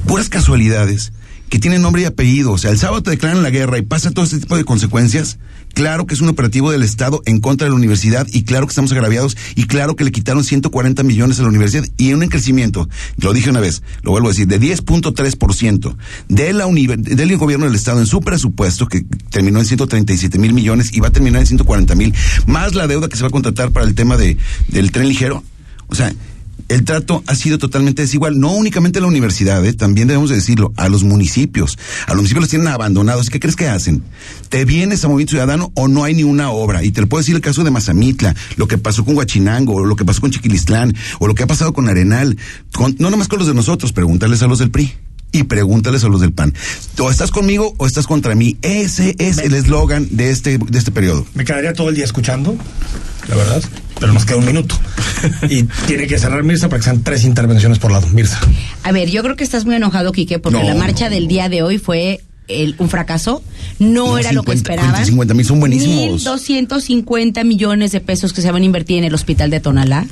[0.05, 1.13] Puras casualidades
[1.51, 2.53] que tiene nombre y apellido.
[2.53, 5.37] O sea, el sábado te declaran la guerra y pasa todo este tipo de consecuencias.
[5.73, 8.71] Claro que es un operativo del Estado en contra de la universidad y claro que
[8.71, 12.87] estamos agraviados y claro que le quitaron 140 millones a la universidad y un crecimiento,
[13.17, 15.95] lo dije una vez, lo vuelvo a decir, de 10.3%
[16.29, 20.93] de la del gobierno del Estado en su presupuesto que terminó en 137 mil millones
[20.93, 22.13] y va a terminar en 140 mil,
[22.47, 24.37] más la deuda que se va a contratar para el tema de,
[24.69, 25.43] del tren ligero.
[25.87, 26.13] O sea,
[26.71, 29.73] el trato ha sido totalmente desigual, no únicamente a la universidad, ¿eh?
[29.73, 31.77] también debemos decirlo, a los municipios.
[32.07, 33.29] A los municipios los tienen abandonados.
[33.29, 34.01] ¿Qué crees que hacen?
[34.47, 36.81] ¿Te vienes a Movimiento Ciudadano o no hay ni una obra?
[36.81, 39.85] Y te lo puedo decir el caso de Mazamitla, lo que pasó con Huachinango, o
[39.85, 42.37] lo que pasó con Chiquilistlán, o lo que ha pasado con Arenal.
[42.99, 44.93] no nomás con los de nosotros, pregúntales a los del PRI
[45.31, 46.53] y pregúntales a los del PAN.
[46.99, 48.57] O estás conmigo o estás contra mí.
[48.61, 51.25] Ese es el eslogan de este, de este periodo.
[51.33, 52.55] Me quedaría todo el día escuchando,
[53.27, 53.63] la verdad,
[53.99, 54.75] pero nos queda un minuto.
[55.49, 58.07] y tiene que cerrar Mirza para que sean tres intervenciones por lado.
[58.09, 58.39] Mirza.
[58.83, 61.63] A ver, yo creo que estás muy enojado, Quique, porque la marcha del día de
[61.63, 62.21] hoy fue
[62.77, 63.43] un fracaso,
[63.79, 65.05] no, era lo que esperaban.
[65.05, 66.25] 50 mil son buenísimos.
[66.25, 70.05] 1.250 millones de pesos que se van a invertir en el hospital de Tonalá.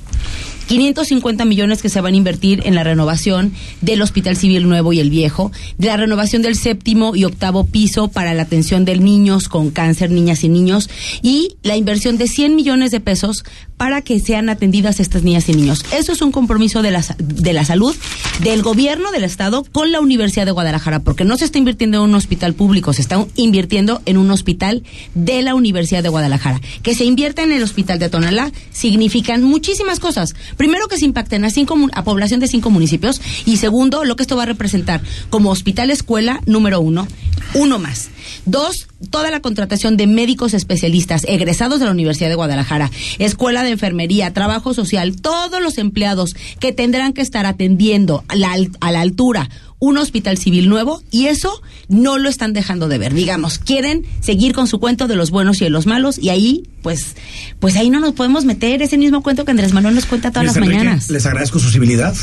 [0.70, 5.00] 550 millones que se van a invertir en la renovación del Hospital Civil Nuevo y
[5.00, 9.50] el Viejo, de la renovación del séptimo y octavo piso para la atención de niños
[9.50, 10.88] con cáncer, niñas y niños,
[11.24, 13.44] y la inversión de 100 millones de pesos
[13.78, 15.86] para que sean atendidas estas niñas y niños.
[15.92, 17.96] Eso es un compromiso de la, de la salud
[18.44, 22.04] del gobierno del Estado con la Universidad de Guadalajara, porque no se está invirtiendo en
[22.04, 24.84] un hospital público, se está invirtiendo en un hospital
[25.16, 26.60] de la Universidad de Guadalajara.
[26.84, 30.36] Que se invierta en el hospital de Tonalá significan muchísimas cosas.
[30.60, 34.24] Primero que se impacten a, cinco, a población de cinco municipios y segundo lo que
[34.24, 37.08] esto va a representar como hospital escuela número uno,
[37.54, 38.10] uno más.
[38.46, 43.72] Dos, toda la contratación de médicos especialistas egresados de la Universidad de Guadalajara, escuela de
[43.72, 49.02] enfermería, trabajo social, todos los empleados que tendrán que estar atendiendo a la, a la
[49.02, 53.14] altura un hospital civil nuevo y eso no lo están dejando de ver.
[53.14, 56.64] Digamos, quieren seguir con su cuento de los buenos y de los malos y ahí,
[56.82, 57.16] pues,
[57.60, 60.48] pues ahí no nos podemos meter ese mismo cuento que Andrés Manuel nos cuenta todas
[60.48, 61.10] las mañanas.
[61.10, 62.16] Les agradezco su civilidad.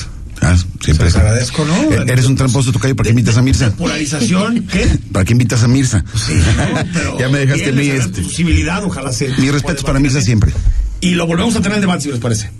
[0.42, 1.06] Ah, siempre.
[1.06, 1.74] Les agradezco, ¿no?
[1.92, 3.70] Eh, eres un tramposo tocayo, ¿para qué invitas a Mirza?
[3.72, 4.86] polarización, ¿qué?
[5.12, 6.04] ¿Para qué invitas a Mirza?
[6.14, 6.34] Sí,
[6.92, 8.22] pero ya me dejaste a mí este.
[8.22, 9.28] Su civilidad, ojalá se.
[9.38, 10.52] Mi respeto es para Mirza siempre
[11.00, 12.50] y lo volvemos a tener en debate si les parece.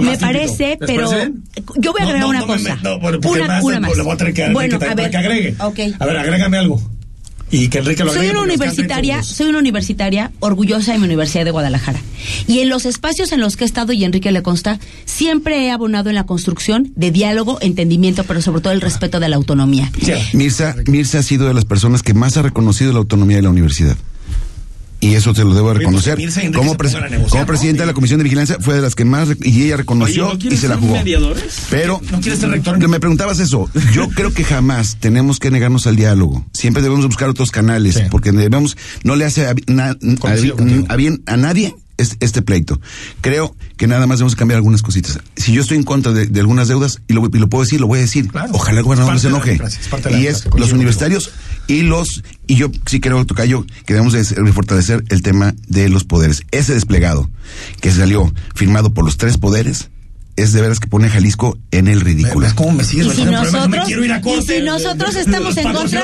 [0.00, 1.10] me parece, pero
[1.76, 2.78] yo voy a agregar una cosa.
[3.24, 3.96] una, una más.
[3.96, 5.54] Le voy a tener que, bueno, a ver, que agregue.
[5.58, 5.94] Okay.
[5.98, 6.80] A ver, agrégame algo.
[7.50, 11.50] Y que Enrique lo soy una universitaria, soy una universitaria orgullosa de mi Universidad de
[11.50, 12.00] Guadalajara.
[12.46, 15.70] Y en los espacios en los que he estado y Enrique le consta, siempre he
[15.70, 19.90] abonado en la construcción de diálogo, entendimiento, pero sobre todo el respeto de la autonomía.
[20.32, 23.50] Mirza, Mirza ha sido de las personas que más ha reconocido la autonomía de la
[23.50, 23.96] universidad
[25.00, 26.18] y eso se lo debo reconocer.
[26.54, 26.76] como,
[27.28, 30.38] como presidenta de la Comisión de Vigilancia fue de las que más y ella reconoció
[30.40, 30.96] y se la jugó.
[31.70, 32.78] Pero ¿No quieres ser rector?
[32.88, 33.70] me preguntabas eso.
[33.92, 36.44] Yo creo que jamás tenemos que negarnos al diálogo.
[36.52, 39.54] Siempre debemos buscar otros canales porque debemos no le hace a,
[40.96, 42.80] bien a nadie este, pleito.
[43.20, 45.18] Creo que nada más debemos cambiar algunas cositas.
[45.36, 47.86] Si yo estoy en contra de, algunas deudas, y lo, y lo, puedo decir, lo
[47.86, 48.28] voy a decir.
[48.52, 49.60] Ojalá el gobernador no se enoje.
[50.18, 51.30] y es los universitarios
[51.66, 56.04] y los, y yo sí creo, Tocayo, que debemos de fortalecer el tema de los
[56.04, 56.42] poderes.
[56.50, 57.30] Ese desplegado
[57.80, 59.90] que salió firmado por los tres poderes,
[60.36, 62.46] es de veras que pone a Jalisco en el ridículo.
[62.54, 62.82] ¿Cómo me?
[62.82, 63.54] ¿Y si nosotros,
[64.26, 66.02] y si nosotros estamos en contra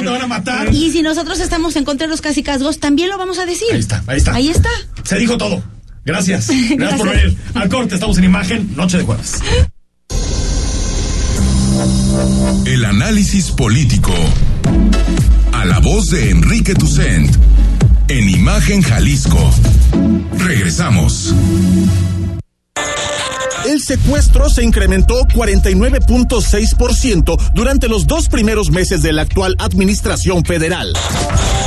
[0.72, 3.68] y si nosotros estamos en contra de los casicazgos, también lo vamos a decir.
[3.72, 4.34] Ahí está, ahí está.
[4.34, 4.70] Ahí está.
[5.04, 5.62] Se dijo todo.
[6.06, 6.48] Gracias.
[6.70, 7.36] Gracias, por venir.
[7.54, 9.40] Al corte, estamos en imagen, noche de jueves.
[12.64, 14.14] El análisis político.
[15.52, 17.36] A la voz de Enrique Tucent.
[18.08, 19.52] En Imagen Jalisco.
[20.38, 21.34] Regresamos
[23.68, 30.92] el secuestro se incrementó 49.6% durante los dos primeros meses de la actual administración federal.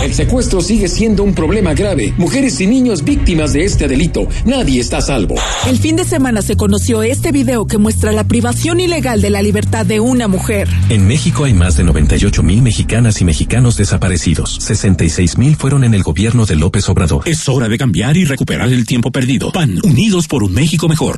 [0.01, 2.13] El secuestro sigue siendo un problema grave.
[2.17, 4.29] Mujeres y niños víctimas de este delito.
[4.45, 5.35] Nadie está a salvo.
[5.67, 9.41] El fin de semana se conoció este video que muestra la privación ilegal de la
[9.41, 10.69] libertad de una mujer.
[10.89, 14.59] En México hay más de 98 mil mexicanas y mexicanos desaparecidos.
[14.61, 17.27] 66 mil fueron en el gobierno de López Obrador.
[17.27, 19.51] Es hora de cambiar y recuperar el tiempo perdido.
[19.51, 21.17] PAN, unidos por un México mejor.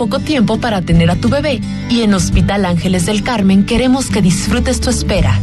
[0.00, 1.60] Poco tiempo para tener a tu bebé
[1.90, 5.38] y en Hospital Ángeles del Carmen queremos que disfrutes tu espera.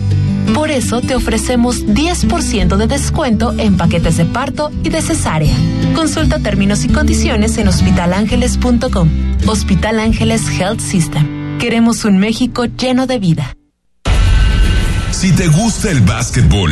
[0.55, 5.55] Por eso te ofrecemos 10% de descuento en paquetes de parto y de cesárea.
[5.93, 9.09] Consulta términos y condiciones en hospitalangeles.com.
[9.45, 11.59] Hospital Ángeles Health System.
[11.59, 13.55] Queremos un México lleno de vida.
[15.11, 16.71] Si te gusta el básquetbol,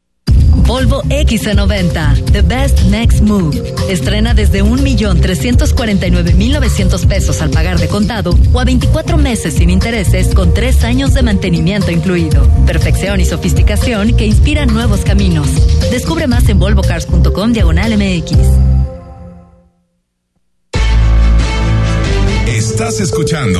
[0.55, 3.73] Volvo XC90, The Best Next Move.
[3.89, 10.53] Estrena desde 1.349.900 pesos al pagar de contado o a 24 meses sin intereses con
[10.53, 12.45] 3 años de mantenimiento incluido.
[12.65, 15.47] Perfección y sofisticación que inspiran nuevos caminos.
[15.91, 18.31] Descubre más en volvocars.com diagonal MX.
[22.47, 23.59] Estás escuchando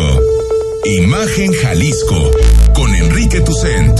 [0.85, 2.31] Imagen Jalisco
[2.73, 3.99] con Enrique Tucent.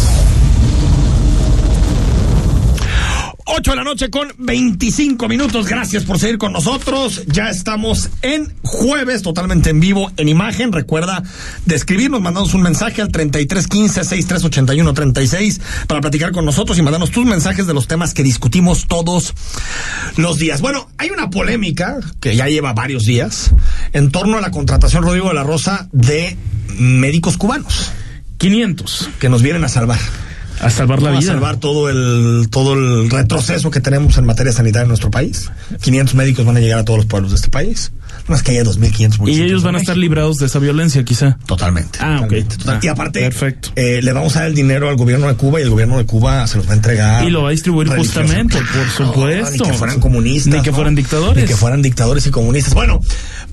[3.53, 5.67] 8 de la noche con 25 minutos.
[5.67, 7.23] Gracias por seguir con nosotros.
[7.27, 10.71] Ya estamos en jueves, totalmente en vivo, en imagen.
[10.71, 11.21] Recuerda
[11.65, 17.11] de escribirnos, mandanos un mensaje al 3315 6381 36 para platicar con nosotros y mandarnos
[17.11, 19.33] tus mensajes de los temas que discutimos todos
[20.15, 20.61] los días.
[20.61, 23.51] Bueno, hay una polémica que ya lleva varios días
[23.91, 26.37] en torno a la contratación, Rodrigo de la Rosa, de
[26.77, 27.91] médicos cubanos.
[28.37, 29.09] 500.
[29.19, 29.99] Que nos vienen a salvar
[30.61, 31.31] a salvar la vida.
[31.31, 35.51] A salvar todo el, todo el retroceso que tenemos en materia sanitaria en nuestro país.
[35.81, 37.91] 500 médicos van a llegar a todos los pueblos de este país.
[38.27, 41.37] No es que haya 2.500 Y ellos van a estar librados de esa violencia, quizá.
[41.45, 41.99] Totalmente.
[42.01, 42.59] Ah, totalmente, ok.
[42.59, 42.75] total.
[42.75, 43.69] Ah, y aparte, perfecto.
[43.75, 46.05] Eh, le vamos a dar el dinero al gobierno de Cuba y el gobierno de
[46.05, 47.27] Cuba se los va a entregar.
[47.27, 49.63] Y lo va a distribuir justamente, por supuesto.
[49.63, 50.53] Ni que fueran comunistas.
[50.53, 51.43] Ni que fueran dictadores.
[51.43, 52.73] Ni que fueran dictadores y comunistas.
[52.73, 53.01] Bueno,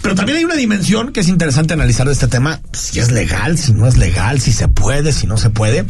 [0.02, 2.60] pero también hay una dimensión que es interesante analizar de este tema.
[2.72, 5.84] Si es legal, si no es legal, si se puede, si no se puede.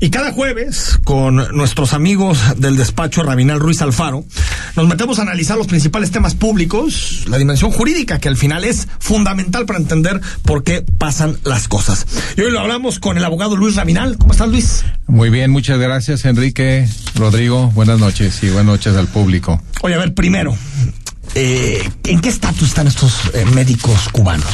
[0.00, 4.24] Y cada jueves, con nuestros amigos del despacho Rabinal Ruiz Alfaro,
[4.76, 8.88] nos metemos a analizar los principales temas públicos, la dimensión jurídica, que al final es
[8.98, 12.06] fundamental para entender por qué pasan las cosas.
[12.36, 14.18] Y hoy lo hablamos con el abogado Luis Rabinal.
[14.18, 14.84] ¿Cómo estás, Luis?
[15.06, 17.70] Muy bien, muchas gracias, Enrique, Rodrigo.
[17.70, 19.62] Buenas noches y buenas noches al público.
[19.82, 20.56] Oye, a ver, primero,
[21.34, 24.46] eh, ¿en qué estatus están estos eh, médicos cubanos?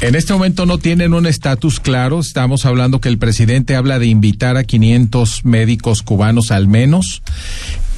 [0.00, 2.20] En este momento no tienen un estatus claro.
[2.20, 7.22] Estamos hablando que el presidente habla de invitar a 500 médicos cubanos al menos.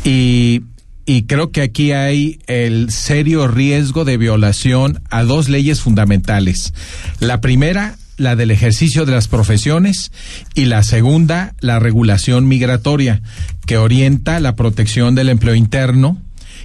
[0.03, 0.63] Y,
[1.07, 6.73] y creo que aquí hay el serio riesgo de violación a dos leyes fundamentales.
[7.19, 10.13] La primera, la del ejercicio de las profesiones
[10.55, 13.23] y la segunda, la regulación migratoria,
[13.67, 16.21] que orienta la protección del empleo interno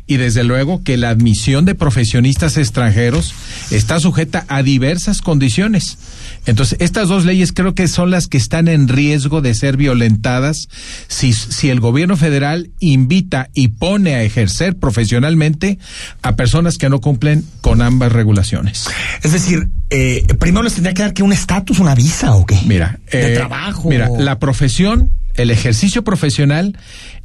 [0.08, 3.34] y desde luego que la admisión de profesionistas extranjeros
[3.72, 5.98] está sujeta a diversas condiciones.
[6.46, 10.68] Entonces, estas dos leyes creo que son las que están en riesgo de ser violentadas
[11.08, 15.80] si, si el gobierno federal invita y pone a ejercer profesionalmente
[16.22, 18.88] a personas que no cumplen con ambas regulaciones.
[19.24, 22.60] Es decir, eh, primero les tendría que dar que un estatus, una visa o qué?
[22.66, 23.90] Mira, de eh, trabajo.
[23.90, 26.78] Mira, la profesión, el ejercicio profesional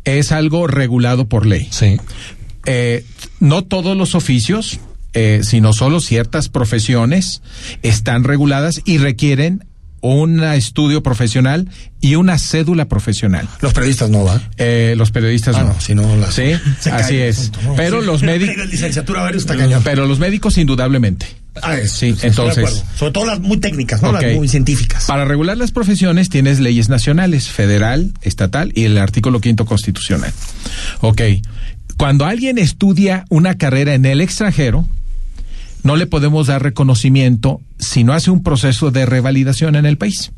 [0.04, 1.68] es algo regulado por ley.
[1.70, 1.96] Sí.
[2.66, 3.04] Eh,
[3.38, 4.80] no todos los oficios,
[5.14, 7.42] eh, sino solo ciertas profesiones
[7.82, 9.64] están reguladas y requieren
[10.02, 11.68] un estudio profesional
[12.00, 13.46] y una cédula profesional.
[13.60, 14.42] Los periodistas no van.
[14.56, 15.68] Eh, los periodistas ah, no.
[15.68, 15.80] no.
[15.80, 16.34] Si no las...
[16.34, 16.52] Sí,
[16.90, 17.52] así es.
[17.76, 18.06] Pero Sí.
[18.06, 18.66] los médicos.
[18.70, 19.46] licenciatura varios.
[19.84, 21.26] Pero los médicos indudablemente.
[21.62, 22.84] Ah, es, Sí, entonces-.
[22.96, 24.12] Sobre todo las muy técnicas, ¿no?
[24.12, 25.04] Las muy científicas.
[25.06, 30.32] Para regular las profesiones tienes leyes nacionales, federal, estatal y el artículo quinto constitucional.
[31.00, 31.22] Ok.
[31.98, 34.88] Cuando alguien estudia una carrera en el extranjero,
[35.82, 40.32] no le podemos dar reconocimiento si no hace un proceso de revalidación en el país.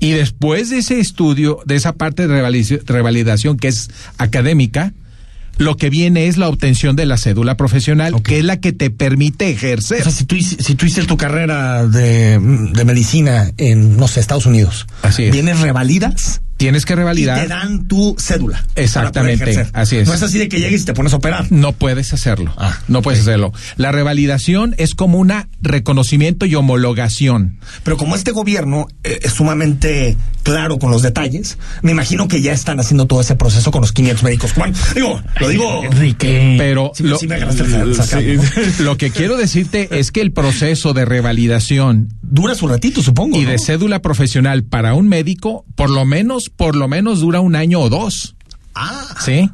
[0.00, 4.92] Y después de ese estudio, de esa parte de revalidación, que es académica,
[5.58, 8.90] lo que viene es la obtención de la cédula profesional, que es la que te
[8.90, 10.00] permite ejercer.
[10.00, 12.38] O sea, si tú, si tú hiciste tu carrera de,
[12.72, 15.32] de medicina en, no sé, Estados Unidos, Así es.
[15.32, 16.40] ¿vienes revalidas?
[16.58, 17.48] Tienes que Y te revalidar.
[17.48, 18.66] dan tu cédula.
[18.74, 20.06] Exactamente, así es.
[20.08, 21.46] No es así de que llegues y te pones a operar.
[21.50, 22.52] No puedes hacerlo.
[22.58, 23.52] Ah, no puedes hacerlo.
[23.76, 27.58] La revalidación es como una reconocimiento y homologación.
[27.84, 32.52] Pero como este gobierno eh, es sumamente claro con los detalles, me imagino que ya
[32.52, 34.78] están haciendo todo ese proceso con los 500 médicos cubanos.
[34.94, 35.84] Digo, lo digo...
[35.84, 36.56] Enrique.
[36.58, 37.48] Pero Sí, lo, sí me ¿no?
[38.80, 43.38] lo que quiero decirte es que el proceso de revalidación Dura su ratito, supongo.
[43.38, 43.50] y ¿no?
[43.50, 47.80] de cédula profesional para un médico, por lo menos, por lo menos dura un año
[47.80, 48.34] o dos.
[48.74, 49.04] Ah.
[49.20, 49.50] ¿Sí?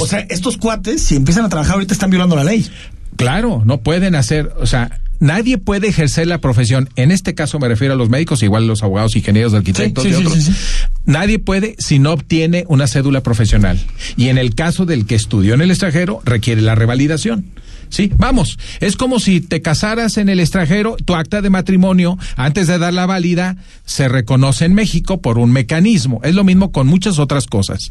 [0.00, 2.68] O sea, estos cuates, si empiezan a trabajar ahorita, están violando la ley.
[3.16, 6.88] Claro, no pueden hacer, o sea, nadie puede ejercer la profesión.
[6.96, 10.14] En este caso me refiero a los médicos, igual los abogados, ingenieros, arquitectos Sí, sí,
[10.16, 10.42] y sí, otros.
[10.44, 10.58] sí, sí.
[11.04, 13.78] Nadie puede si no obtiene una cédula profesional.
[14.16, 17.46] Y en el caso del que estudió en el extranjero, requiere la revalidación.
[17.88, 22.68] Sí, vamos, es como si te casaras en el extranjero, tu acta de matrimonio, antes
[22.68, 26.20] de dar la válida, se reconoce en México por un mecanismo.
[26.22, 27.90] Es lo mismo con muchas otras cosas.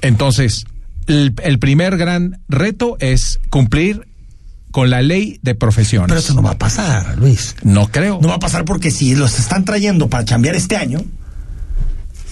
[0.00, 0.64] Entonces,
[1.06, 4.06] el, el primer gran reto es cumplir
[4.76, 6.08] con la ley de profesiones.
[6.08, 7.56] Pero eso no va a pasar, Luis.
[7.62, 8.18] No creo.
[8.20, 11.02] No va a pasar porque si los están trayendo para cambiar este año,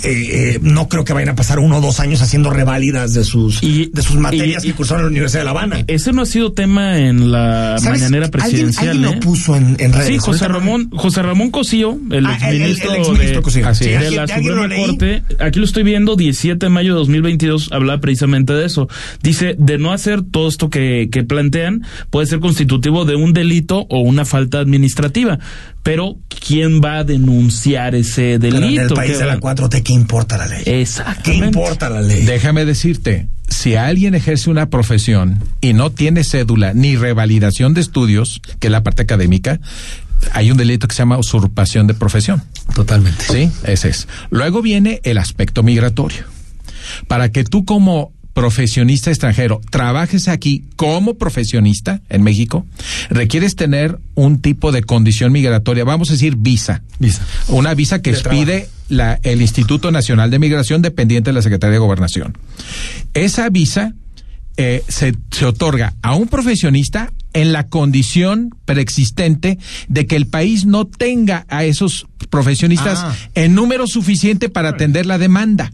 [0.05, 3.25] eh, eh, no creo que vayan a pasar uno o dos años haciendo reválidas de
[3.25, 5.85] sus, de sus materias y- que cursaron en la Universidad de La Habana.
[5.87, 8.89] Ese no ha sido tema en la mañanera presidencial.
[8.91, 9.21] alguien lo ¿eh?
[9.21, 10.09] puso en- en redes.
[10.09, 13.67] Sí, José Ramón, José Ramón Cosío, el Ah, el- el- el exministro, de, Cosío.
[13.69, 14.01] Así Sí, es.
[14.01, 14.87] de alguien- la lo Suprema leí.
[14.87, 15.23] Corte.
[15.41, 18.89] Aquí lo estoy viendo, 17 de mayo de 2022, habla precisamente de eso.
[19.23, 23.87] Dice, de no hacer todo esto que, que plantean, puede ser constitutivo de un delito
[23.89, 25.39] o una falta administrativa.
[25.83, 28.57] Pero, ¿quién va a denunciar ese delito?
[28.61, 30.63] Pero en el país ¿Qué de la 4T, ¿qué importa la ley?
[30.67, 31.23] Exactamente.
[31.23, 32.25] ¿Qué importa la ley?
[32.25, 38.41] Déjame decirte, si alguien ejerce una profesión y no tiene cédula ni revalidación de estudios,
[38.59, 39.61] que es la parte académica,
[40.33, 42.43] hay un delito que se llama usurpación de profesión.
[42.75, 43.25] Totalmente.
[43.25, 44.09] Sí, ese es.
[44.31, 46.25] Luego viene el aspecto migratorio.
[47.09, 52.67] Para que tú como profesionista extranjero trabajes aquí como profesionista en México,
[53.09, 56.83] requieres tener un tipo de condición migratoria, vamos a decir visa.
[57.49, 61.75] Una visa que De expide la, el Instituto Nacional de Migración dependiente de la Secretaría
[61.75, 62.37] de Gobernación.
[63.15, 63.95] Esa visa
[64.57, 70.67] eh, se, se otorga a un profesionista en la condición preexistente de que el país
[70.67, 73.15] no tenga a esos profesionistas Ah.
[73.35, 75.73] en número suficiente para atender la demanda.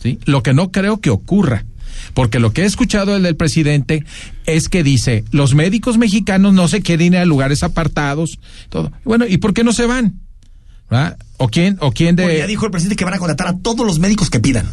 [0.00, 0.18] ¿sí?
[0.24, 1.64] Lo que no creo que ocurra.
[2.14, 4.04] Porque lo que he escuchado del presidente
[4.46, 8.92] es que dice, los médicos mexicanos no se quieren ir a lugares apartados, todo.
[9.04, 10.20] Bueno, ¿y por qué no se van?
[10.90, 11.16] ¿verdad?
[11.38, 12.38] ¿O quién, o quién de...?
[12.38, 14.66] Ya dijo el presidente que van a contratar a todos los médicos que pidan.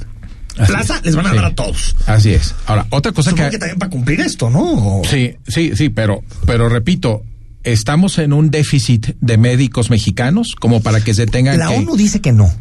[0.57, 1.05] Así Plaza es.
[1.05, 1.35] les van a Sí.
[1.37, 1.95] dar a todos.
[2.07, 2.53] Así es.
[2.65, 3.51] Ahora, otra cosa Supongo que...
[3.55, 5.01] que también para cumplir esto, ¿no?
[5.09, 7.23] Sí, sí, sí, pero, pero repito,
[7.63, 11.75] estamos en un déficit de médicos mexicanos como para que se tengan La que...
[11.77, 12.51] ONU dice que no.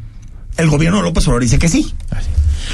[0.59, 1.95] El gobierno de López Obrador dice que sí.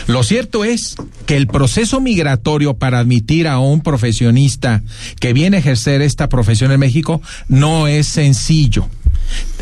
[0.07, 4.83] Lo cierto es que el proceso migratorio para admitir a un profesionista
[5.21, 8.89] que viene a ejercer esta profesión en México no es sencillo.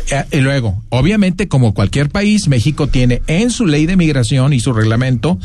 [0.09, 4.59] Eh, Y luego, obviamente, como cualquier país, México tiene en su ley de migración y
[4.59, 5.37] su reglamento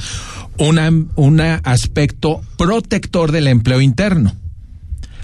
[0.57, 4.35] un aspecto protector del empleo interno.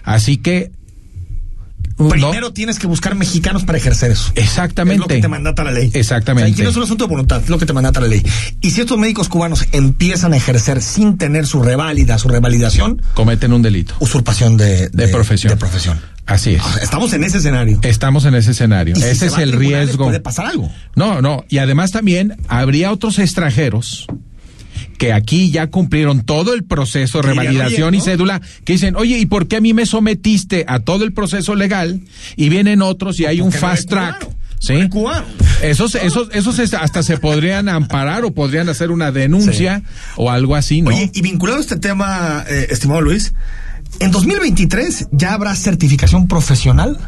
[0.03, 0.71] Así que...
[1.97, 4.33] Primero tienes que buscar mexicanos para ejercer eso.
[4.35, 4.95] Exactamente.
[4.95, 5.91] Es lo que te mandata la ley.
[5.95, 6.45] Exactamente.
[6.45, 8.09] O sea, aquí no es un asunto de voluntad, es lo que te mandata la
[8.09, 8.23] ley.
[8.61, 13.53] Y si estos médicos cubanos empiezan a ejercer sin tener su reválida, su revalidación, cometen
[13.53, 13.95] un delito.
[14.01, 15.53] usurpación de, De profesión.
[15.53, 16.01] de profesión.
[16.27, 16.63] Así es.
[16.83, 17.79] Estamos en ese escenario.
[17.83, 18.95] Estamos en ese escenario.
[18.97, 20.05] Y ese se es el riesgo.
[20.07, 20.71] Puede pasar algo.
[20.97, 21.45] No, no.
[21.51, 24.07] Y además también habría otros extranjeros
[24.99, 29.19] que aquí ya cumplieron todo el proceso de revalidación "Oye, y cédula, que dicen, oye,
[29.19, 32.01] ¿y por qué a mí me sometiste a todo el proceso legal?
[32.37, 34.21] Y vienen otros y hay un fast track.
[34.91, 35.59] cubano, ¿Sí?
[35.63, 39.83] Esos, esos, esos es- hasta se podrían amparar o podrían hacer una denuncia
[40.17, 40.91] o algo así, ¿no?
[40.91, 43.35] Oye, y vinculado a este tema, eh, estimado Luis,
[44.01, 46.99] en 2023 ya habrá certificación profesional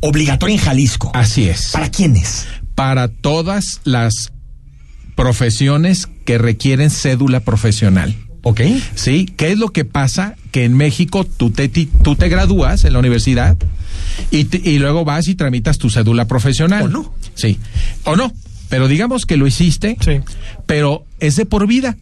[0.00, 1.10] obligatoria en Jalisco.
[1.14, 1.70] Así es.
[1.72, 2.46] ¿Para quiénes?
[2.74, 4.32] Para todas las
[5.18, 8.14] profesiones que requieren cédula profesional.
[8.44, 8.60] Ok.
[8.94, 10.36] Sí, ¿qué es lo que pasa?
[10.52, 13.56] Que en México tú te, tú te gradúas en la universidad
[14.30, 16.84] y, te- y luego vas y tramitas tu cédula profesional.
[16.84, 17.12] ¿O no?
[17.34, 17.58] Sí,
[18.04, 18.32] o no.
[18.68, 20.20] Pero digamos que lo hiciste, Sí.
[20.66, 21.96] pero es de por vida.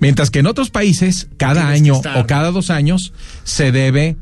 [0.00, 3.12] Mientras que en otros países, cada Tienes año o cada dos años,
[3.44, 4.16] se debe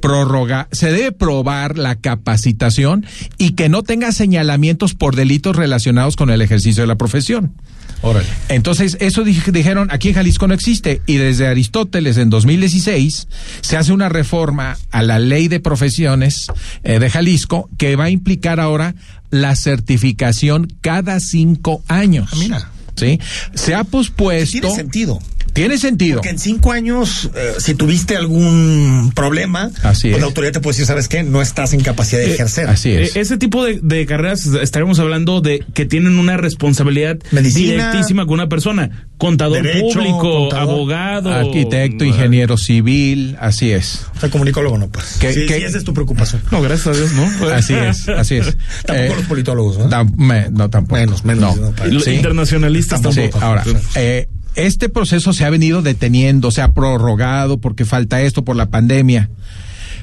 [0.00, 3.04] prorrogar, se debe probar la capacitación
[3.36, 7.52] y que no tenga señalamientos por delitos relacionados con el ejercicio de la profesión.
[8.00, 8.26] Órale.
[8.48, 11.02] Entonces, eso dij- dijeron, aquí en Jalisco no existe.
[11.06, 13.26] Y desde Aristóteles, en 2016,
[13.60, 16.46] se hace una reforma a la ley de profesiones
[16.84, 18.94] eh, de Jalisco que va a implicar ahora
[19.30, 22.28] la certificación cada cinco años.
[22.32, 22.70] Ah, mira.
[22.94, 23.18] ¿Sí?
[23.54, 24.52] Se ha pospuesto.
[24.60, 25.18] Tiene sentido.
[25.58, 26.16] Tiene sentido.
[26.16, 30.20] Porque en cinco años, eh, si tuviste algún problema, Así pues es.
[30.20, 31.22] la autoridad te puede decir, ¿sabes qué?
[31.22, 32.68] No estás en capacidad de Eh, ejercer.
[32.68, 33.16] Así es.
[33.16, 38.24] Eh, ese tipo de, de carreras estaremos hablando de que tienen una responsabilidad Medicina, directísima
[38.26, 39.06] con una persona.
[39.18, 41.32] Contador derecho, público, contador, abogado.
[41.32, 44.06] Arquitecto, ingeniero civil, así es.
[44.16, 45.16] O sea, comunicólogo no, pues.
[45.20, 46.40] ¿Qué- sí, qué- sí, esa es tu preocupación.
[46.52, 47.48] No, gracias a Dios, ¿no?
[47.52, 48.46] Así es, así es.
[48.86, 49.88] Tampoco Eh, los politólogos, ¿no?
[49.90, 51.00] tam- me- no, tampoco.
[51.00, 52.12] Menos, menos, no, Y los Sí.
[52.12, 53.44] internacionalistas Sí, tampoco.
[53.44, 53.64] ahora,
[53.96, 58.66] eh, este proceso se ha venido deteniendo, se ha prorrogado porque falta esto por la
[58.66, 59.30] pandemia,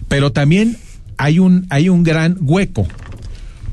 [0.08, 0.78] pero también
[1.18, 2.88] hay un, hay un gran hueco.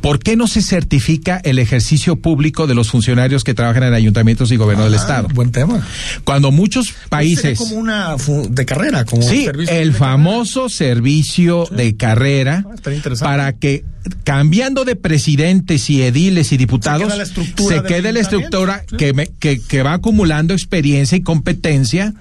[0.02, 4.50] ¿Por qué no se certifica el ejercicio público de los funcionarios que trabajan en ayuntamientos
[4.52, 5.28] y gobierno del Ah, Estado?
[5.32, 5.86] Buen tema.
[6.24, 7.56] Cuando muchos países...
[7.56, 8.16] Sería como una
[8.48, 12.74] de carrera, como Sí, servicio el famoso servicio de carrera Ah,
[13.20, 13.84] para que
[14.24, 17.82] cambiando de presidentes y ediles y diputados queda la estructura se
[18.12, 22.12] la estructura que, me- que, que va acumulando experiencia y competencia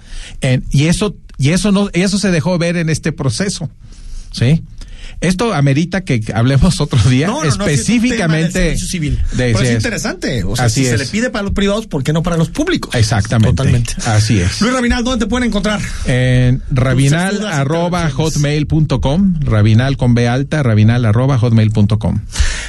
[0.41, 3.71] en- y eso y eso no eso se dejó ver en este proceso,
[4.31, 4.61] ¿sí?
[5.21, 9.17] Esto amerita que hablemos otro día No, no, no, sí es específicamente civil.
[9.33, 10.43] de- Pero es interesante.
[10.43, 10.99] O sea, Así si se es.
[10.99, 12.93] le pide para los privados, ¿por qué no para los públicos?
[12.95, 13.55] Exactamente.
[13.55, 13.93] Totalmente.
[14.05, 14.59] Así es.
[14.61, 15.79] Luis Rabinal, ¿dónde te pueden encontrar?
[16.05, 22.21] En rabinal arroba hotmail.com, rabinal con B alta, rabinal arroba hotmail.com.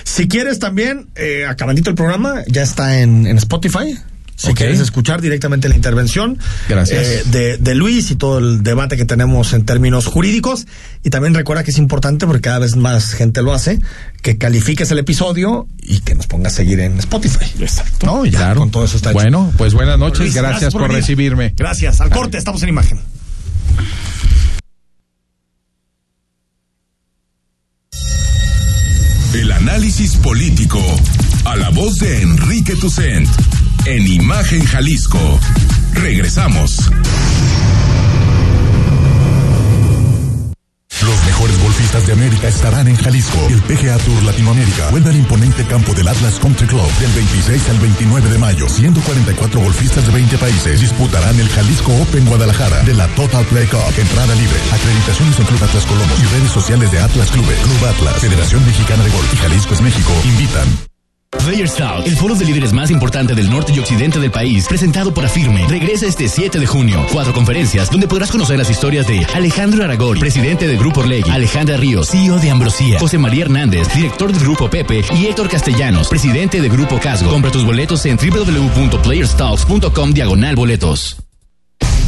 [0.05, 3.97] Si quieres también, eh, acabandito el programa, ya está en, en Spotify.
[4.35, 7.07] Si quieres escuchar directamente la intervención Gracias.
[7.07, 10.67] eh, de, de Luis y todo el debate que tenemos en términos jurídicos.
[11.05, 13.79] Y también recuerda que es importante, porque cada vez más gente lo hace,
[14.23, 17.47] que califiques el episodio y que nos pongas a seguir en Spotify.
[17.61, 18.07] Exacto.
[18.07, 18.61] No, ya Claro.
[18.61, 19.21] con todo eso está hecho.
[19.21, 20.97] Bueno, pues buenas noches, Luis, gracias, por, venir.
[20.97, 21.55] recibirme.
[21.57, 22.01] Gracias.
[22.01, 23.01] Al corte, estamos en imagen.
[29.35, 30.81] El análisis político
[31.45, 33.29] a la voz de Enrique Tucent
[33.87, 35.41] en Imagen Jalisco.
[35.95, 36.91] Regresamos.
[41.03, 43.39] Los mejores golfistas de América estarán en Jalisco.
[43.49, 47.79] El PGA Tour Latinoamérica vuelve al imponente campo del Atlas Country Club del 26 al
[47.81, 48.69] 29 de mayo.
[48.69, 53.93] 144 golfistas de 20 países disputarán el Jalisco Open Guadalajara de la Total Play Cup.
[53.99, 54.59] Entrada libre.
[54.73, 57.59] Acreditaciones en Club Atlas Colomos y redes sociales de Atlas Clubes.
[57.59, 60.13] Club Atlas, Federación Mexicana de Golf y Jalisco es México.
[60.25, 60.92] Invitan.
[61.39, 65.13] Players Talk, el foro de líderes más importante del norte y occidente del país, presentado
[65.13, 67.05] por Afirme, regresa este 7 de junio.
[67.11, 71.77] Cuatro conferencias donde podrás conocer las historias de Alejandro Aragori, presidente de Grupo Orlegui, Alejandra
[71.77, 76.61] Ríos, CEO de Ambrosía, José María Hernández, director del Grupo Pepe, y Héctor Castellanos, presidente
[76.61, 77.31] de Grupo Casgo.
[77.31, 81.17] Compra tus boletos en www.playerstalks.com diagonal boletos.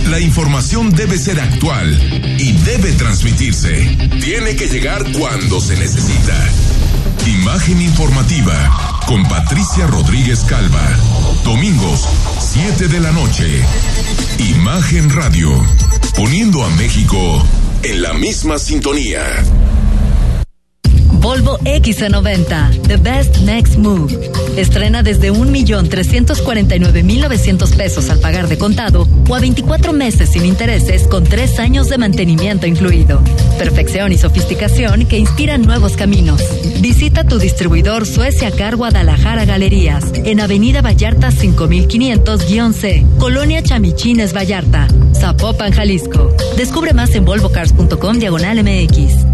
[0.09, 1.91] La información debe ser actual
[2.39, 3.97] y debe transmitirse.
[4.23, 6.37] Tiene que llegar cuando se necesita.
[7.27, 8.55] Imagen informativa
[9.07, 10.87] con Patricia Rodríguez Calva.
[11.45, 12.09] Domingos,
[12.41, 13.63] 7 de la noche.
[14.39, 15.51] Imagen Radio.
[16.17, 17.45] Poniendo a México
[17.83, 19.23] en la misma sintonía.
[21.21, 24.31] Volvo XC90, The Best Next Move.
[24.57, 31.25] Estrena desde 1.349.900 pesos al pagar de contado o a 24 meses sin intereses con
[31.25, 33.21] 3 años de mantenimiento incluido.
[33.59, 36.43] Perfección y sofisticación que inspiran nuevos caminos.
[36.81, 45.73] Visita tu distribuidor Suecia Car Guadalajara Galerías en Avenida Vallarta 5500-C, Colonia Chamichines Vallarta, Zapopan,
[45.73, 46.35] Jalisco.
[46.57, 49.34] Descubre más en volvocars.com diagonal MX.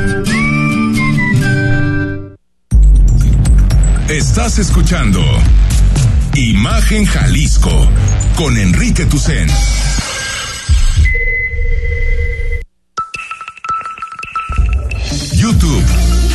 [4.11, 5.23] Estás escuchando
[6.35, 7.89] Imagen Jalisco
[8.35, 9.47] con Enrique Tucen.
[15.33, 15.85] YouTube,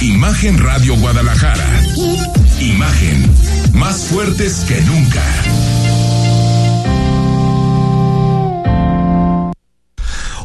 [0.00, 1.68] Imagen Radio Guadalajara.
[2.60, 3.30] Imagen,
[3.74, 5.75] más fuertes que nunca.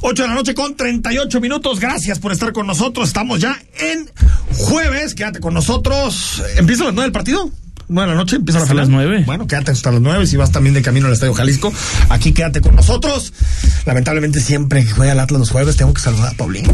[0.04, 1.80] Ocho de la noche con 38 minutos.
[1.80, 3.08] Gracias por estar con nosotros.
[3.08, 4.10] Estamos ya en
[4.56, 5.14] jueves.
[5.14, 6.42] Quédate con nosotros.
[6.58, 7.52] ¿Empieza a las nueve el partido?
[7.88, 8.38] ¿Nueve de la noche?
[8.38, 9.24] ¿Empieza la Hasta las nueve.
[9.28, 10.26] Bueno, quédate hasta las nueve.
[10.26, 11.72] Si vas también de camino al Estadio Jalisco,
[12.10, 13.32] aquí quédate con nosotros.
[13.86, 16.74] Lamentablemente, siempre que juega el Atlas los jueves, tengo que saludar a Paulina.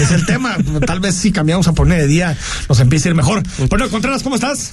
[0.00, 0.56] Es el tema.
[0.86, 3.42] Tal vez si cambiamos a poner de día, nos empiece a ir mejor.
[3.68, 4.72] Bueno, Contreras, ¿cómo estás?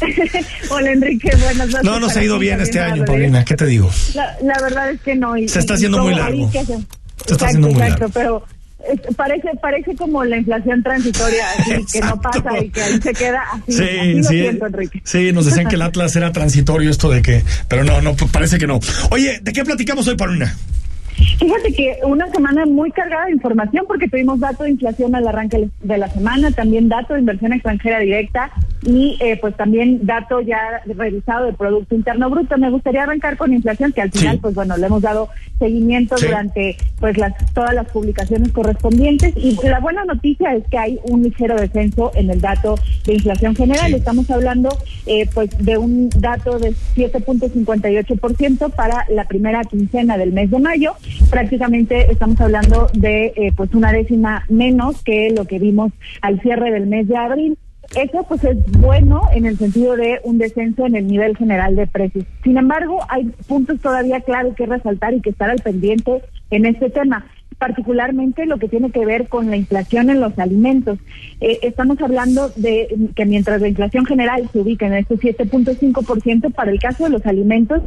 [0.70, 1.84] Hola Enrique, buenas noches.
[1.84, 3.04] No nos ha ido bien este año.
[3.04, 3.44] Paulina.
[3.44, 3.90] ¿Qué te digo?
[4.14, 5.36] La, la verdad es que no.
[5.36, 6.50] y- Se está haciendo muy largo.
[6.50, 8.12] se- Se está haciendo muy exacto, largo.
[8.14, 8.44] pero
[9.16, 13.42] parece parece como la inflación transitoria, así que no pasa y que ahí se queda
[13.52, 13.72] así.
[13.72, 14.28] Sí, así sí.
[14.40, 15.02] siento, Enrique.
[15.04, 18.58] Sí, nos decían que el Atlas era transitorio esto de que, pero no, no, parece
[18.58, 18.78] que no.
[19.10, 20.54] Oye, ¿de qué platicamos hoy, Paulina?
[21.40, 25.68] Fíjate que una semana muy cargada de información porque tuvimos dato de inflación al arranque
[25.82, 30.82] de la semana, también dato de inversión extranjera directa y eh, pues también dato ya
[30.86, 32.56] revisado del Producto Interno Bruto.
[32.58, 36.76] Me gustaría arrancar con inflación que al final pues bueno, le hemos dado seguimiento durante
[37.00, 41.56] pues las todas las publicaciones correspondientes y la buena noticia es que hay un ligero
[41.56, 43.92] descenso en el dato de inflación general.
[43.94, 44.68] Estamos hablando
[45.06, 50.94] eh, pues de un dato de 7.58% para la primera quincena del mes de mayo.
[51.30, 56.70] Prácticamente estamos hablando de eh, pues una décima menos que lo que vimos al cierre
[56.70, 57.58] del mes de abril.
[57.96, 61.86] Eso pues es bueno en el sentido de un descenso en el nivel general de
[61.86, 62.24] precios.
[62.44, 66.90] Sin embargo, hay puntos todavía claros que resaltar y que estar al pendiente en este
[66.90, 67.24] tema
[67.58, 70.98] particularmente lo que tiene que ver con la inflación en los alimentos.
[71.40, 76.70] Eh, estamos hablando de que mientras la inflación general se ubica en este 7.5%, para
[76.70, 77.82] el caso de los alimentos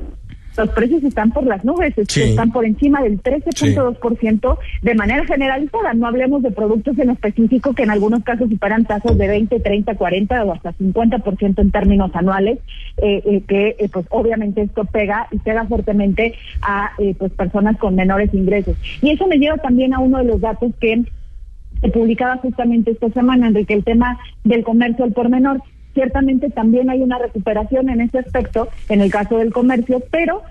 [0.58, 5.94] los precios están por las nubes, están por encima del 13.2% de manera generalizada.
[5.94, 9.96] No hablemos de productos en específico que en algunos casos superan tasas de 20, 30,
[9.96, 12.60] 40 o hasta 50% en términos anuales,
[12.98, 17.96] eh, eh, que eh, pues obviamente esto pega y pega fuertemente a pues personas con
[17.96, 18.76] menores ingresos.
[19.02, 21.04] Y eso me lleva también a uno de los datos que
[21.82, 25.62] se publicaba justamente esta semana, Enrique, el tema del comercio al por menor.
[25.94, 30.42] Ciertamente también hay una recuperación en ese aspecto, en el caso del comercio, pero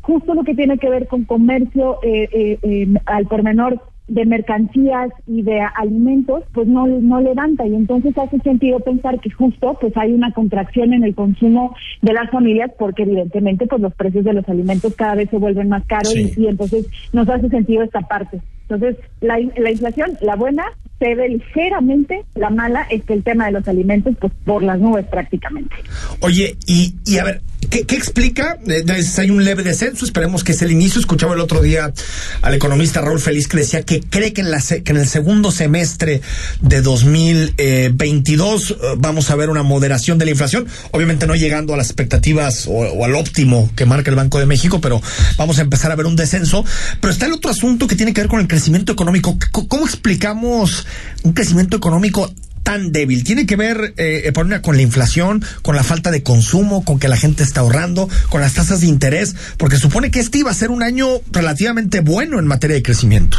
[0.00, 4.26] justo lo que tiene que ver con comercio eh, eh, eh, al por menor de
[4.26, 9.78] mercancías y de alimentos, pues no, no levanta y entonces hace sentido pensar que justo
[9.80, 14.24] pues hay una contracción en el consumo de las familias porque evidentemente pues los precios
[14.24, 17.82] de los alimentos cada vez se vuelven más caros y, y, entonces nos hace sentido
[17.82, 18.42] esta parte.
[18.68, 20.64] Entonces la, la inflación, la buena,
[21.04, 24.78] se ve ligeramente, la mala es que el tema de los alimentos, pues por las
[24.78, 25.74] nubes prácticamente.
[26.20, 27.42] Oye, y, y a ver,
[27.82, 28.58] ¿qué, explica?
[28.66, 28.84] Eh,
[29.18, 31.00] hay un leve descenso, esperemos que es el inicio.
[31.00, 31.92] Escuchaba el otro día
[32.42, 36.20] al economista Raúl Feliz que decía que cree que en, el segundo semestre
[36.60, 41.76] de 2022 eh, vamos a ver una moderación de la inflación, obviamente no llegando a
[41.76, 45.02] las expectativas o al óptimo que marca el Banco de México, pero
[45.36, 46.64] vamos a empezar a ver un descenso.
[47.00, 49.36] Pero está el otro asunto que tiene que ver con el crecimiento económico.
[49.50, 50.86] ¿Cómo explicamos
[51.22, 52.32] un crecimiento económico
[52.64, 53.22] tan débil?
[53.22, 57.06] ¿Tiene que ver, eh, por con la inflación, con la falta de consumo, con que
[57.06, 59.54] la gente está ahorrando, con las tasas de interés?
[59.56, 63.38] Porque supone que este iba a ser un año relativamente bueno en materia de crecimiento.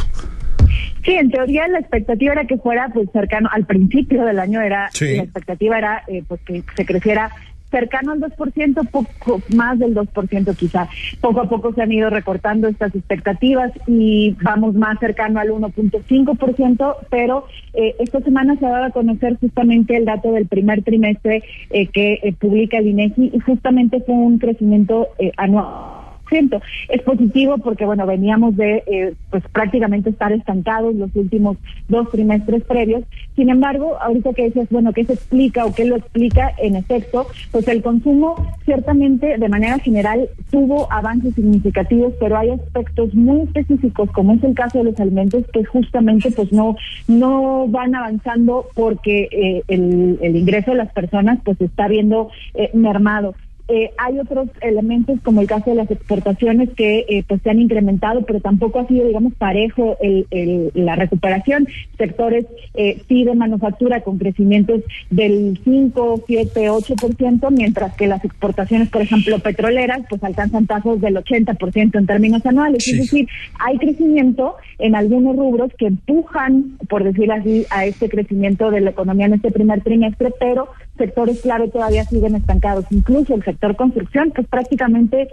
[1.04, 4.90] Sí, en teoría la expectativa era que fuera pues cercano al principio del año era
[5.00, 7.30] la expectativa era eh, pues que se creciera
[7.76, 10.88] cercano al 2%, poco más del 2% quizá.
[11.20, 16.96] Poco a poco se han ido recortando estas expectativas y vamos más cercano al 1.5%,
[17.10, 21.44] pero eh, esta semana se ha dado a conocer justamente el dato del primer trimestre
[21.70, 27.58] eh, que eh, publica el INEGI y justamente fue un crecimiento eh, anual es positivo
[27.60, 31.58] porque, bueno, veníamos de, eh, pues prácticamente estar estancados los últimos
[31.88, 33.04] dos trimestres previos.
[33.36, 36.52] Sin embargo, ahorita que dices, bueno, ¿qué se explica o qué lo explica?
[36.58, 43.14] En efecto, pues el consumo ciertamente de manera general tuvo avances significativos, pero hay aspectos
[43.14, 46.76] muy específicos, como es el caso de los alimentos, que justamente pues no,
[47.08, 52.70] no van avanzando porque eh, el, el ingreso de las personas pues está viendo eh,
[52.74, 53.36] mermado.
[53.68, 57.60] Eh, hay otros elementos como el caso de las exportaciones que eh, pues se han
[57.60, 61.68] incrementado, pero tampoco ha sido, digamos, parejo el, el, la recuperación.
[61.98, 62.46] Sectores
[62.76, 69.02] eh, sí de manufactura con crecimientos del 5, 7, 8%, mientras que las exportaciones, por
[69.02, 72.88] ejemplo, petroleras, pues alcanzan tasas del 80% en términos anuales.
[72.88, 73.28] Es decir,
[73.60, 78.92] hay crecimiento en algunos rubros que empujan, por decir así, a este crecimiento de la
[78.92, 82.86] economía en este primer trimestre, pero sectores clave todavía siguen estancados.
[82.92, 85.28] Incluso el sector construcción, que es prácticamente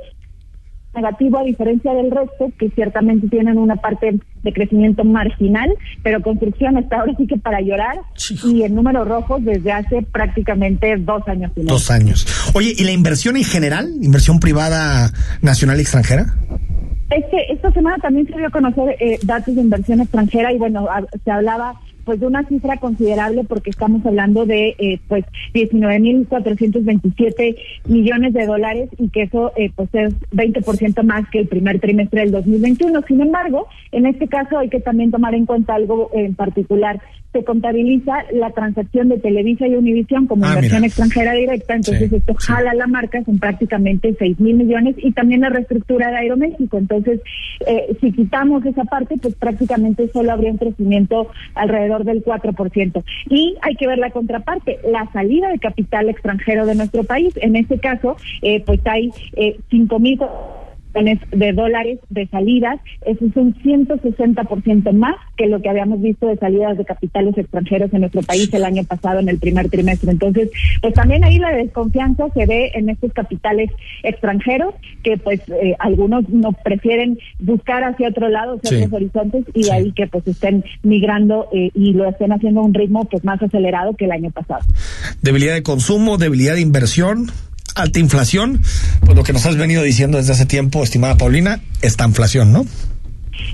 [0.94, 5.70] negativo a diferencia del resto, que ciertamente tienen una parte de crecimiento marginal,
[6.02, 7.96] pero construcción está ahora sí que para llorar
[8.44, 11.52] y en números rojos desde hace prácticamente dos años.
[11.56, 12.26] Y dos años.
[12.54, 13.90] Oye, ¿y la inversión en general?
[14.02, 15.10] ¿Inversión privada
[15.40, 16.26] nacional y extranjera?
[17.10, 20.86] Este, esta semana también se dio a conocer eh, datos de inversión extranjera y bueno,
[21.24, 21.74] se hablaba
[22.04, 25.24] pues de una cifra considerable porque estamos hablando de eh, pues
[25.54, 31.80] 19.427 millones de dólares y que eso eh, pues es 20% más que el primer
[31.80, 33.02] trimestre del 2021.
[33.06, 37.00] Sin embargo, en este caso hay que también tomar en cuenta algo en particular
[37.32, 42.34] se contabiliza la transacción de Televisa y Univisión como ah, inversión extranjera directa, entonces esto
[42.36, 46.76] jala la marca, son prácticamente 6 mil millones y también la reestructura de Aeroméxico.
[46.76, 47.20] Entonces,
[47.66, 53.04] eh, si quitamos esa parte, pues prácticamente solo habría un crecimiento alrededor del 4%.
[53.28, 57.34] Y hay que ver la contraparte, la salida de capital extranjero de nuestro país.
[57.36, 59.98] En este caso, eh, pues hay eh, 5
[60.92, 66.36] de dólares de salidas, eso es un 160% más que lo que habíamos visto de
[66.36, 70.10] salidas de capitales extranjeros en nuestro país el año pasado en el primer trimestre.
[70.10, 73.70] Entonces, pues también ahí la desconfianza se ve en estos capitales
[74.02, 79.64] extranjeros que pues eh, algunos no prefieren buscar hacia otro lado, hacia otros horizontes y
[79.64, 83.24] de ahí que pues estén migrando eh, y lo estén haciendo a un ritmo pues
[83.24, 84.62] más acelerado que el año pasado.
[85.22, 87.26] Debilidad de consumo, debilidad de inversión
[87.74, 88.62] alta inflación,
[89.00, 92.66] pues lo que nos has venido diciendo desde hace tiempo, estimada Paulina, esta inflación, ¿no?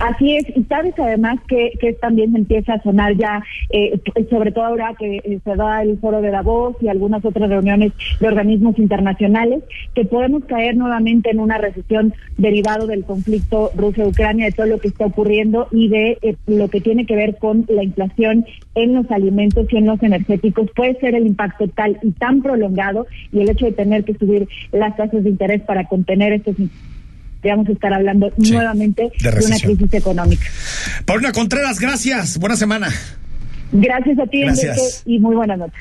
[0.01, 3.99] Así es, y sabes además que, que también empieza a sonar ya, eh,
[4.31, 7.93] sobre todo ahora que eh, se da el foro de Davos y algunas otras reuniones
[8.21, 9.63] de organismos internacionales,
[9.95, 14.89] que podemos caer nuevamente en una recesión derivado del conflicto Rusia-Ucrania, de todo lo que
[14.89, 19.11] está ocurriendo y de eh, lo que tiene que ver con la inflación en los
[19.11, 20.71] alimentos y en los energéticos.
[20.75, 24.49] Puede ser el impacto tal y tan prolongado y el hecho de tener que subir
[24.73, 26.57] las tasas de interés para contener estos
[27.43, 30.47] vamos a estar hablando nuevamente de, una crisis económica.
[31.05, 32.39] Paulina Contreras, gracias.
[32.39, 32.93] Buena semana.
[33.71, 35.79] Gracias a ti, Enrique, y muy buenas noches.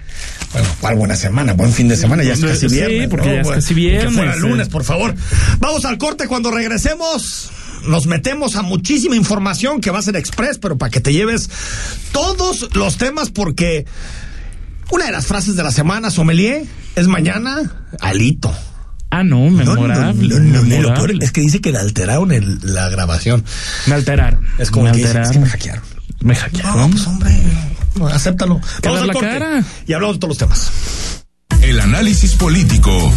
[0.52, 1.54] Bueno, ¿cuál buena semana?
[1.54, 3.04] Buen fin de semana, ya es casi viernes.
[3.04, 4.08] Sí, porque ya es casi viernes.
[4.08, 5.16] Que fuera lunes, por favor.
[5.60, 7.52] Vamos al corte cuando regresemos.
[7.88, 11.50] Nos metemos a muchísima información que va a ser express, pero para que te lleves
[12.12, 13.86] todos los temas, porque
[14.92, 16.64] una de las frases de la semana, Sommelier,
[16.96, 18.54] es mañana, alito.
[19.10, 20.40] Ah, no, memorable.
[20.40, 23.44] No, no, lo peor es que dice que le alteraron el, la grabación.
[23.86, 24.46] Me alteraron.
[24.58, 25.30] Es como me que, alteraron.
[25.30, 25.84] es que me hackearon.
[26.22, 26.78] Me hackearon.
[26.78, 27.32] No, pues hombre,
[28.12, 28.60] acéptalo.
[28.84, 29.64] Vamos la cara.
[29.86, 30.72] Y hablamos de todos los temas.
[31.62, 33.14] El análisis político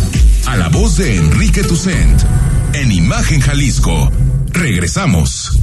[0.47, 2.23] a la voz de Enrique Tucent
[2.73, 4.11] en Imagen Jalisco.
[4.53, 5.59] Regresamos.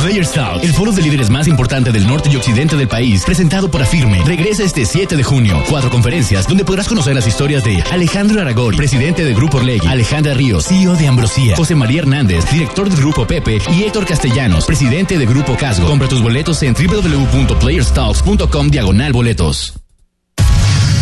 [0.00, 3.70] Players Out, el foro de líderes más importante del norte y occidente del país, presentado
[3.70, 5.62] por Afirme, regresa este 7 de junio.
[5.68, 10.34] Cuatro conferencias donde podrás conocer las historias de Alejandro Aragori, presidente de Grupo Orlegui, Alejandra
[10.34, 15.18] Ríos, CEO de Ambrosía, José María Hernández, director del Grupo Pepe y Héctor Castellanos, presidente
[15.18, 15.86] de Grupo Casgo.
[15.86, 19.81] Compra tus boletos en www.playerstalks.com diagonal boletos.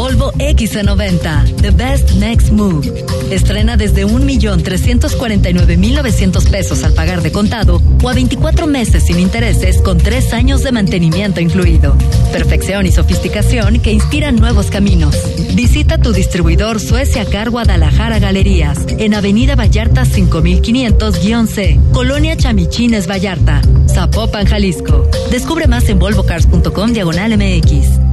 [0.00, 3.04] Volvo XC90, The Best Next Move.
[3.30, 9.98] Estrena desde 1.349.900 pesos al pagar de contado o a 24 meses sin intereses con
[9.98, 11.94] 3 años de mantenimiento incluido.
[12.32, 15.14] Perfección y sofisticación que inspiran nuevos caminos.
[15.54, 24.46] Visita tu distribuidor Suecia Car Guadalajara Galerías en Avenida Vallarta 5500-C, Colonia Chamichines Vallarta, Zapopan,
[24.46, 25.06] Jalisco.
[25.30, 28.09] Descubre más en volvocars.com diagonal MX.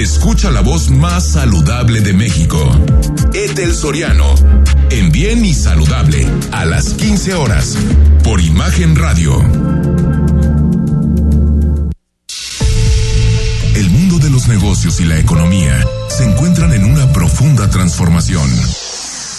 [0.00, 2.58] Escucha la voz más saludable de México.
[3.34, 4.34] Etel Soriano.
[4.88, 6.26] En Bien y Saludable.
[6.52, 7.76] A las 15 horas.
[8.24, 9.38] Por Imagen Radio.
[13.74, 15.78] El mundo de los negocios y la economía
[16.08, 18.48] se encuentran en una profunda transformación.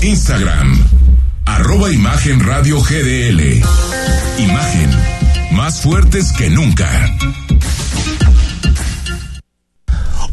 [0.00, 0.78] Instagram,
[1.44, 3.62] arroba Imagen Radio GDL.
[4.38, 4.90] Imagen,
[5.52, 6.88] más fuertes que nunca.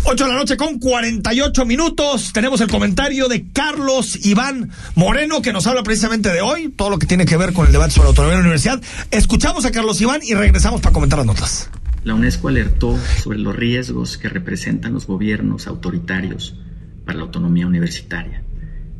[0.03, 2.32] 8 de la noche con 48 minutos.
[2.32, 6.99] Tenemos el comentario de Carlos Iván Moreno que nos habla precisamente de hoy, todo lo
[6.99, 8.82] que tiene que ver con el debate sobre la autonomía de la universidad.
[9.09, 11.72] Escuchamos a Carlos Iván y regresamos para comentar las notas.
[12.03, 16.55] La UNESCO alertó sobre los riesgos que representan los gobiernos autoritarios
[17.03, 18.44] para la autonomía universitaria.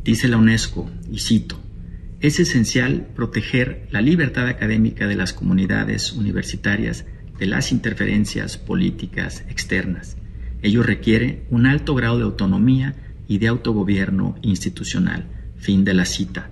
[0.06, 1.60] Dice la UNESCO, y cito,
[2.20, 7.08] es esencial proteger la libertad académica de las comunidades universitarias
[7.40, 10.16] de las interferencias políticas externas.
[10.62, 12.94] Ello requiere un alto grado de autonomía
[13.28, 15.26] y de autogobierno institucional.
[15.58, 16.52] Fin de la cita.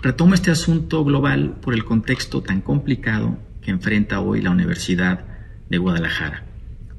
[0.00, 5.26] Retomo este asunto global por el contexto tan complicado que enfrenta hoy la Universidad
[5.68, 6.46] de Guadalajara.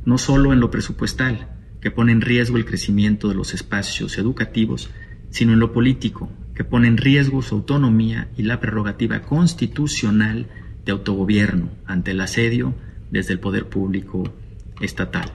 [0.06, 4.92] No solo en lo presupuestal, que pone en riesgo el crecimiento de los espacios educativos,
[5.30, 10.48] sino en lo político, que pone en riesgo su autonomía y la prerrogativa constitucional
[10.86, 12.74] de autogobierno ante el asedio
[13.12, 14.34] desde el poder público
[14.82, 15.32] estatal.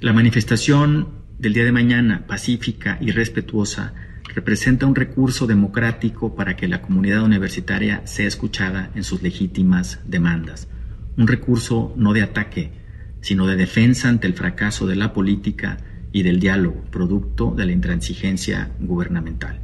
[0.00, 1.08] La manifestación
[1.38, 3.94] del día de mañana, pacífica y respetuosa,
[4.34, 10.68] representa un recurso democrático para que la comunidad universitaria sea escuchada en sus legítimas demandas.
[11.16, 12.72] Un recurso no de ataque,
[13.20, 15.78] sino de defensa ante el fracaso de la política
[16.12, 19.60] y del diálogo, producto de la intransigencia gubernamental.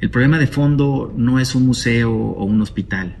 [0.00, 3.16] El problema de fondo no es un museo o un hospital,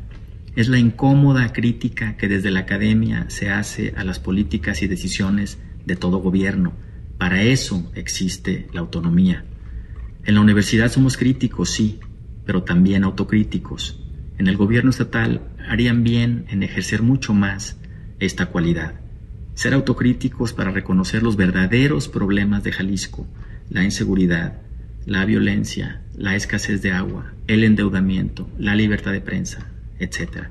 [0.54, 5.58] es la incómoda crítica que desde la academia se hace a las políticas y decisiones
[5.86, 6.74] de todo gobierno.
[7.18, 9.44] Para eso existe la autonomía.
[10.24, 12.00] En la universidad somos críticos, sí,
[12.44, 14.04] pero también autocríticos.
[14.38, 17.80] En el gobierno estatal harían bien en ejercer mucho más
[18.18, 19.01] esta cualidad.
[19.54, 23.26] Ser autocríticos para reconocer los verdaderos problemas de Jalisco,
[23.70, 24.60] la inseguridad,
[25.06, 29.66] la violencia, la escasez de agua, el endeudamiento, la libertad de prensa,
[29.98, 30.46] etc.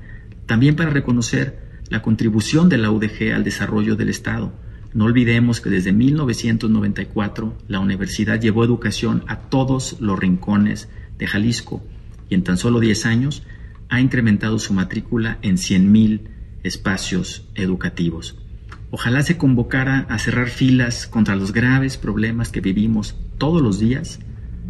[0.45, 4.53] También para reconocer la contribución de la UDG al desarrollo del Estado.
[4.93, 11.83] No olvidemos que desde 1994 la universidad llevó educación a todos los rincones de Jalisco
[12.29, 13.43] y en tan solo 10 años
[13.89, 16.21] ha incrementado su matrícula en 100.000
[16.63, 18.40] espacios educativos.
[18.93, 24.19] Ojalá se convocara a cerrar filas contra los graves problemas que vivimos todos los días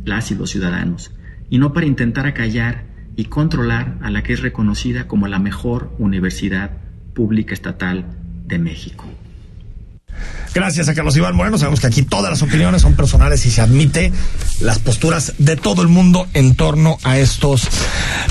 [0.06, 1.12] las y los ciudadanos,
[1.50, 5.92] y no para intentar acallar y controlar a la que es reconocida como la mejor
[5.98, 6.78] universidad
[7.16, 8.06] pública estatal
[8.46, 9.06] de México.
[10.54, 11.58] Gracias a Carlos Iván Moreno.
[11.58, 14.12] Sabemos que aquí todas las opiniones son personales y se admite
[14.60, 17.68] las posturas de todo el mundo en torno a estos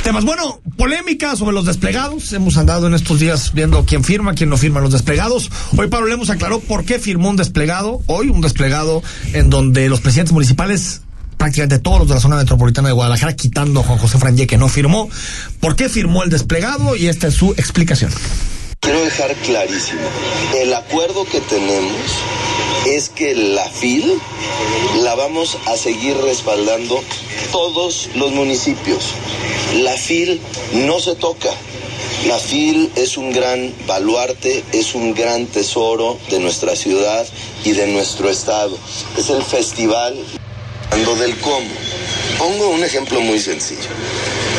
[0.03, 0.25] temas.
[0.25, 2.33] Bueno, polémica sobre los desplegados.
[2.35, 5.51] Hemos andado en estos días viendo quién firma, quién no firma los desplegados.
[5.77, 8.03] Hoy Pablo Lemos aclaró por qué firmó un desplegado.
[8.07, 9.03] Hoy un desplegado
[9.33, 11.01] en donde los presidentes municipales
[11.39, 14.59] prácticamente todos los de la zona metropolitana de Guadalajara, quitando a Juan José Franje que
[14.59, 15.09] no firmó.
[15.59, 16.97] ¿Por qué firmó el desplegado?
[16.97, 18.11] Y esta es su explicación.
[18.81, 20.01] Quiero dejar clarísimo,
[20.57, 22.11] el acuerdo que tenemos
[22.87, 24.19] es que la FIL
[25.03, 27.01] la vamos a seguir respaldando
[27.53, 29.05] todos los municipios.
[29.83, 30.41] La FIL
[30.73, 31.51] no se toca.
[32.27, 37.27] La FIL es un gran baluarte, es un gran tesoro de nuestra ciudad
[37.65, 38.79] y de nuestro estado.
[39.19, 40.17] Es el festival
[40.91, 41.69] del cómo.
[42.39, 43.89] Pongo un ejemplo muy sencillo.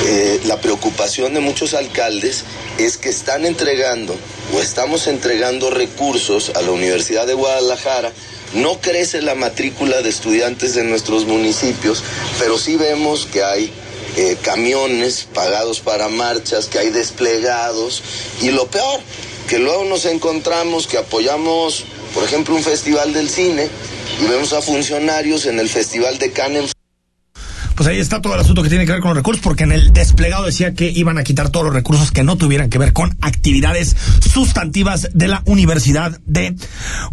[0.06, 2.44] Eh, la preocupación de muchos alcaldes
[2.78, 4.16] es que están entregando
[4.54, 8.12] o estamos entregando recursos a la Universidad de Guadalajara.
[8.54, 12.04] No crece la matrícula de estudiantes de nuestros municipios,
[12.40, 13.72] pero sí vemos que hay
[14.18, 18.04] eh, camiones pagados para marchas, que hay desplegados
[18.42, 19.00] y lo peor,
[19.48, 23.70] que luego nos encontramos que apoyamos, por ejemplo, un festival del cine
[24.20, 26.74] y vemos a funcionarios en el Festival de Cannes
[27.82, 29.72] pues ahí está todo el asunto que tiene que ver con los recursos, porque en
[29.72, 32.94] el desplegado decía que iban a quitar todos los recursos que no tuvieran que ver
[32.94, 36.56] con actividades sustantivas de la Universidad de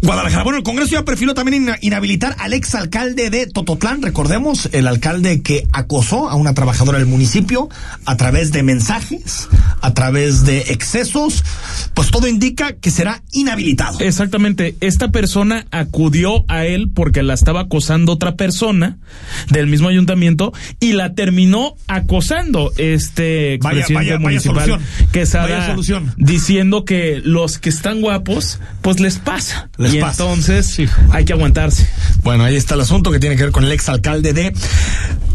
[0.03, 0.43] Guadalajara.
[0.43, 5.67] Bueno, el Congreso ya perfiló también inhabilitar al exalcalde de Tototlán, recordemos, el alcalde que
[5.73, 7.67] acosó a una trabajadora del municipio
[8.05, 9.47] a través de mensajes,
[9.81, 11.43] a través de excesos,
[11.95, 14.01] pues todo indica que será inhabilitado.
[14.01, 18.99] Exactamente, esta persona acudió a él porque la estaba acosando otra persona
[19.49, 24.79] del mismo ayuntamiento y la terminó acosando este expresidente municipal
[25.11, 25.75] que Quesada
[26.17, 29.69] diciendo que los que están guapos pues les pasa.
[29.77, 30.77] Y entonces
[31.11, 31.87] hay que aguantarse.
[32.23, 34.53] Bueno ahí está el asunto que tiene que ver con el exalcalde de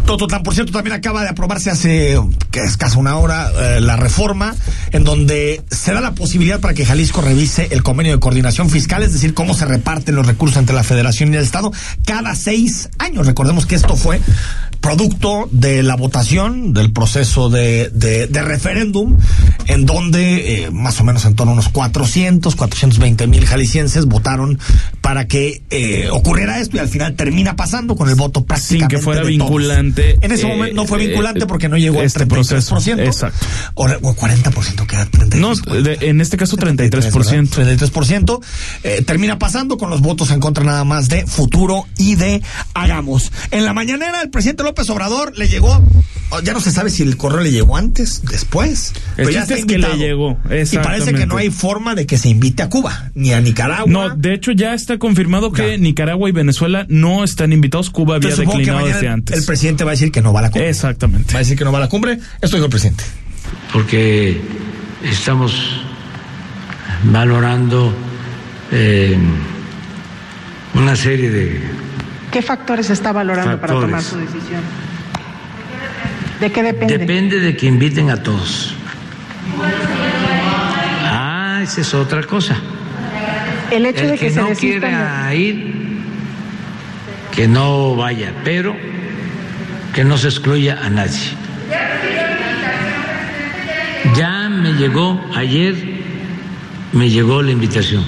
[0.06, 2.20] Tototlán, por cierto, también acaba de aprobarse hace
[2.52, 4.54] escasa una hora eh, la reforma
[4.92, 9.02] en donde se da la posibilidad para que Jalisco revise el convenio de coordinación fiscal,
[9.02, 11.72] es decir, cómo se reparten los recursos entre la Federación y el Estado
[12.04, 13.26] cada seis años.
[13.26, 14.20] Recordemos que esto fue
[14.84, 19.16] producto de la votación del proceso de, de, referéndum,
[19.66, 24.58] en donde eh, más o menos en torno a unos 400, 420 mil jaliscienses votaron
[25.00, 28.98] para que eh, ocurriera esto y al final termina pasando con el voto prácticamente Sin
[28.98, 30.18] que fuera vinculante.
[30.20, 32.34] En ese momento no fue eh, vinculante porque no llegó este al 33%.
[32.34, 32.76] Proceso.
[33.00, 33.46] Exacto.
[33.76, 35.34] O, 40% queda 33%.
[35.36, 35.54] No,
[36.02, 37.48] en este caso 33%.
[37.48, 39.04] 33%.
[39.06, 42.42] termina pasando con los votos en contra nada más de Futuro y de
[42.74, 43.32] Hagamos.
[43.50, 45.86] En la mañanera el presidente López López Obrador le llegó,
[46.30, 48.92] oh, ya no se sabe si el correo le llegó antes, después.
[49.14, 50.36] pero ya es que le llegó.
[50.50, 53.86] Y parece que no hay forma de que se invite a Cuba, ni a Nicaragua.
[53.86, 57.90] No, de hecho ya está confirmado que Nicaragua y Venezuela no están invitados.
[57.90, 59.38] Cuba había declinado desde antes.
[59.38, 60.70] El presidente va a decir que no va a la cumbre.
[60.70, 61.32] Exactamente.
[61.32, 62.18] Va a decir que no va a la cumbre.
[62.40, 63.04] Esto dijo el presidente.
[63.72, 64.40] Porque
[65.04, 65.54] estamos
[67.04, 67.94] valorando
[68.72, 69.16] eh,
[70.74, 71.83] una serie de
[72.34, 74.60] ¿Qué factores está valorando para tomar su decisión?
[76.40, 76.98] ¿De qué depende?
[76.98, 78.74] Depende de que inviten a todos.
[81.04, 82.56] Ah, esa es otra cosa.
[83.70, 86.02] El hecho El de que, que se no de- quiera ir,
[87.32, 88.74] que no vaya, pero
[89.94, 91.30] que no se excluya a nadie.
[94.16, 95.76] Ya me llegó ayer,
[96.92, 98.04] me llegó la invitación.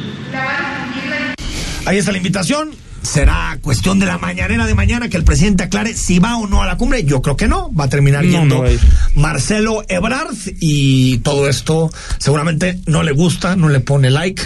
[1.84, 2.70] Ahí está la invitación.
[3.06, 6.62] Será cuestión de la mañanera de mañana que el presidente aclare si va o no
[6.62, 7.04] a la cumbre.
[7.04, 7.72] Yo creo que no.
[7.72, 8.70] Va a terminar No, yendo no.
[9.14, 14.42] Marcelo Ebrard y todo esto seguramente no le gusta, no le pone like.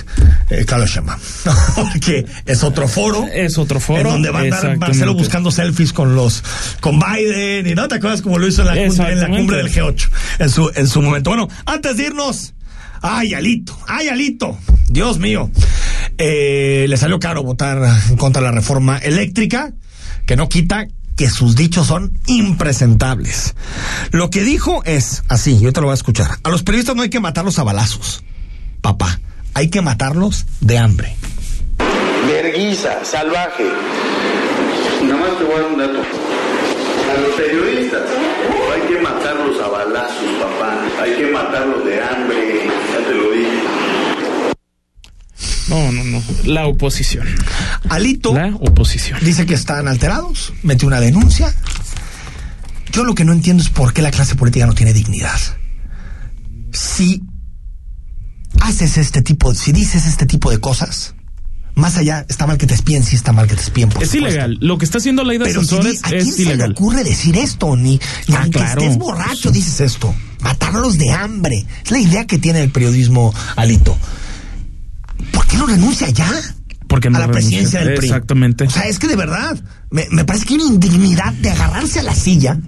[0.51, 1.19] Eh, Carlos Shema.
[1.75, 3.27] Porque es otro foro.
[3.33, 4.01] Es otro foro.
[4.01, 4.77] En donde va a andar.
[4.77, 6.43] Marcelo buscando selfies con los
[6.81, 9.57] con Biden y no te acuerdas como lo hizo en la, cumbre, en la cumbre
[9.57, 10.09] del G8
[10.39, 11.31] en su en su momento.
[11.31, 12.55] Bueno, antes de irnos,
[13.03, 14.59] ay Alito, ay Alito,
[14.89, 15.51] Dios mío,
[16.23, 19.73] Eh, le salió caro votar en contra de la reforma eléctrica,
[20.27, 23.55] que no quita que sus dichos son impresentables.
[24.11, 26.33] Lo que dijo es así, yo te lo voy a escuchar.
[26.43, 28.23] A los periodistas no hay que matarlos a balazos,
[28.83, 29.19] papá,
[29.55, 31.17] hay que matarlos de hambre.
[32.27, 33.65] Verguiza, salvaje.
[35.03, 36.01] Nada más te voy a dar un dato.
[36.01, 41.03] A los periodistas no hay que matarlos a balazos, papá.
[41.03, 42.67] Hay que matarlos de hambre.
[42.93, 43.80] Ya te lo dije.
[45.71, 46.23] No, no, no.
[46.45, 47.27] La oposición.
[47.89, 49.19] Alito La oposición.
[49.23, 51.55] dice que están alterados, mete una denuncia.
[52.93, 55.39] Yo lo que no entiendo es por qué la clase política no tiene dignidad.
[56.73, 57.23] Si
[58.61, 61.15] haces este tipo, si dices este tipo de cosas,
[61.77, 63.89] más allá, está mal que te espíen, sí está mal que te espíen.
[63.89, 64.29] Por Es supuesto.
[64.29, 64.59] ilegal.
[64.61, 67.37] Lo que está haciendo Laida Pero si Sansores ¿a quién es se le ocurre decir
[67.39, 67.77] esto?
[67.77, 68.83] Ni, ni Ah, aunque claro.
[68.83, 70.15] estés borracho dices esto.
[70.41, 71.65] Matarlos de hambre.
[71.85, 73.97] Es la idea que tiene el periodismo Alito.
[75.51, 76.31] ¿Por qué no renuncia ya?
[76.89, 77.49] Porque no a la renuncia.
[77.51, 78.07] presidencia del PRI.
[78.09, 78.65] Exactamente.
[78.65, 79.59] O sea, es que de verdad,
[79.91, 82.59] me, me parece que hay una indignidad de agarrarse a la silla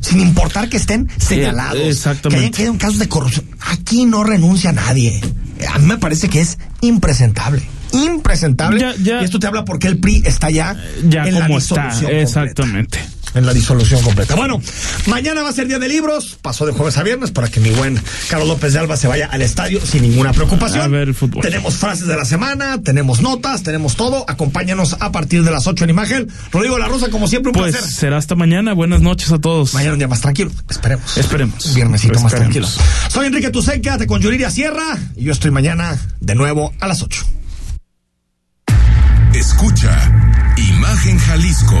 [0.00, 1.78] sin importar que estén señalados.
[1.80, 2.36] exactamente.
[2.36, 3.44] Que hayan quedado en casos de corrupción.
[3.60, 5.20] Aquí no renuncia nadie.
[5.72, 7.62] A mí me parece que es impresentable.
[7.92, 8.80] Impresentable.
[8.80, 10.76] Ya- ya- y esto te habla porque el PRI está ya,
[11.08, 11.90] Ya en la como está.
[11.90, 12.98] completa Exactamente.
[13.34, 14.34] En la disolución completa.
[14.34, 14.60] Bueno,
[15.06, 17.70] mañana va a ser día de libros, pasó de jueves a viernes para que mi
[17.70, 20.80] buen Carlos López de Alba se vaya al estadio sin ninguna preocupación.
[20.82, 21.42] A ver el fútbol.
[21.42, 24.24] Tenemos frases de la semana, tenemos notas, tenemos todo.
[24.28, 26.28] Acompáñanos a partir de las 8 en imagen.
[26.52, 27.90] Rodrigo La Rosa, como siempre, un Pues placer.
[27.90, 28.72] será hasta mañana.
[28.74, 29.74] Buenas noches a todos.
[29.74, 31.16] Mañana un día más tranquilo, esperemos.
[31.16, 31.66] Esperemos.
[31.66, 32.68] Un viernesito más tranquilo.
[33.08, 37.02] Soy Enrique Tucen, quédate con Yuriria Sierra y yo estoy mañana de nuevo a las
[37.02, 37.24] 8.
[39.34, 41.80] Escucha Imagen Jalisco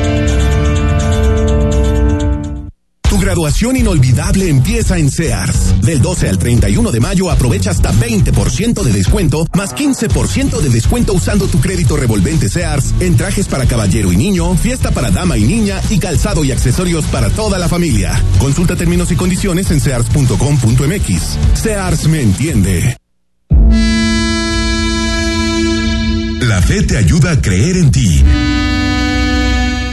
[3.11, 5.81] Tu graduación inolvidable empieza en Sears.
[5.81, 11.11] Del 12 al 31 de mayo aprovecha hasta 20% de descuento, más 15% de descuento
[11.11, 15.43] usando tu crédito revolvente Sears en trajes para caballero y niño, fiesta para dama y
[15.43, 18.17] niña y calzado y accesorios para toda la familia.
[18.39, 21.37] Consulta términos y condiciones en sears.com.mx.
[21.61, 22.95] Sears me entiende.
[26.39, 28.23] La fe te ayuda a creer en ti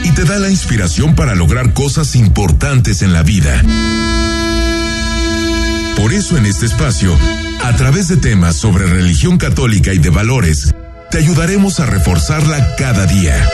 [0.03, 3.63] y te da la inspiración para lograr cosas importantes en la vida.
[5.95, 7.15] Por eso en este espacio,
[7.63, 10.73] a través de temas sobre religión católica y de valores,
[11.11, 13.47] te ayudaremos a reforzarla cada día.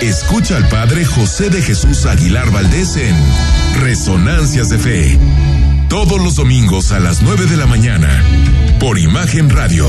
[0.00, 3.16] Escucha al Padre José de Jesús Aguilar Valdés en
[3.80, 5.18] Resonancias de Fe.
[5.88, 8.22] Todos los domingos a las 9 de la mañana,
[8.78, 9.88] por Imagen Radio.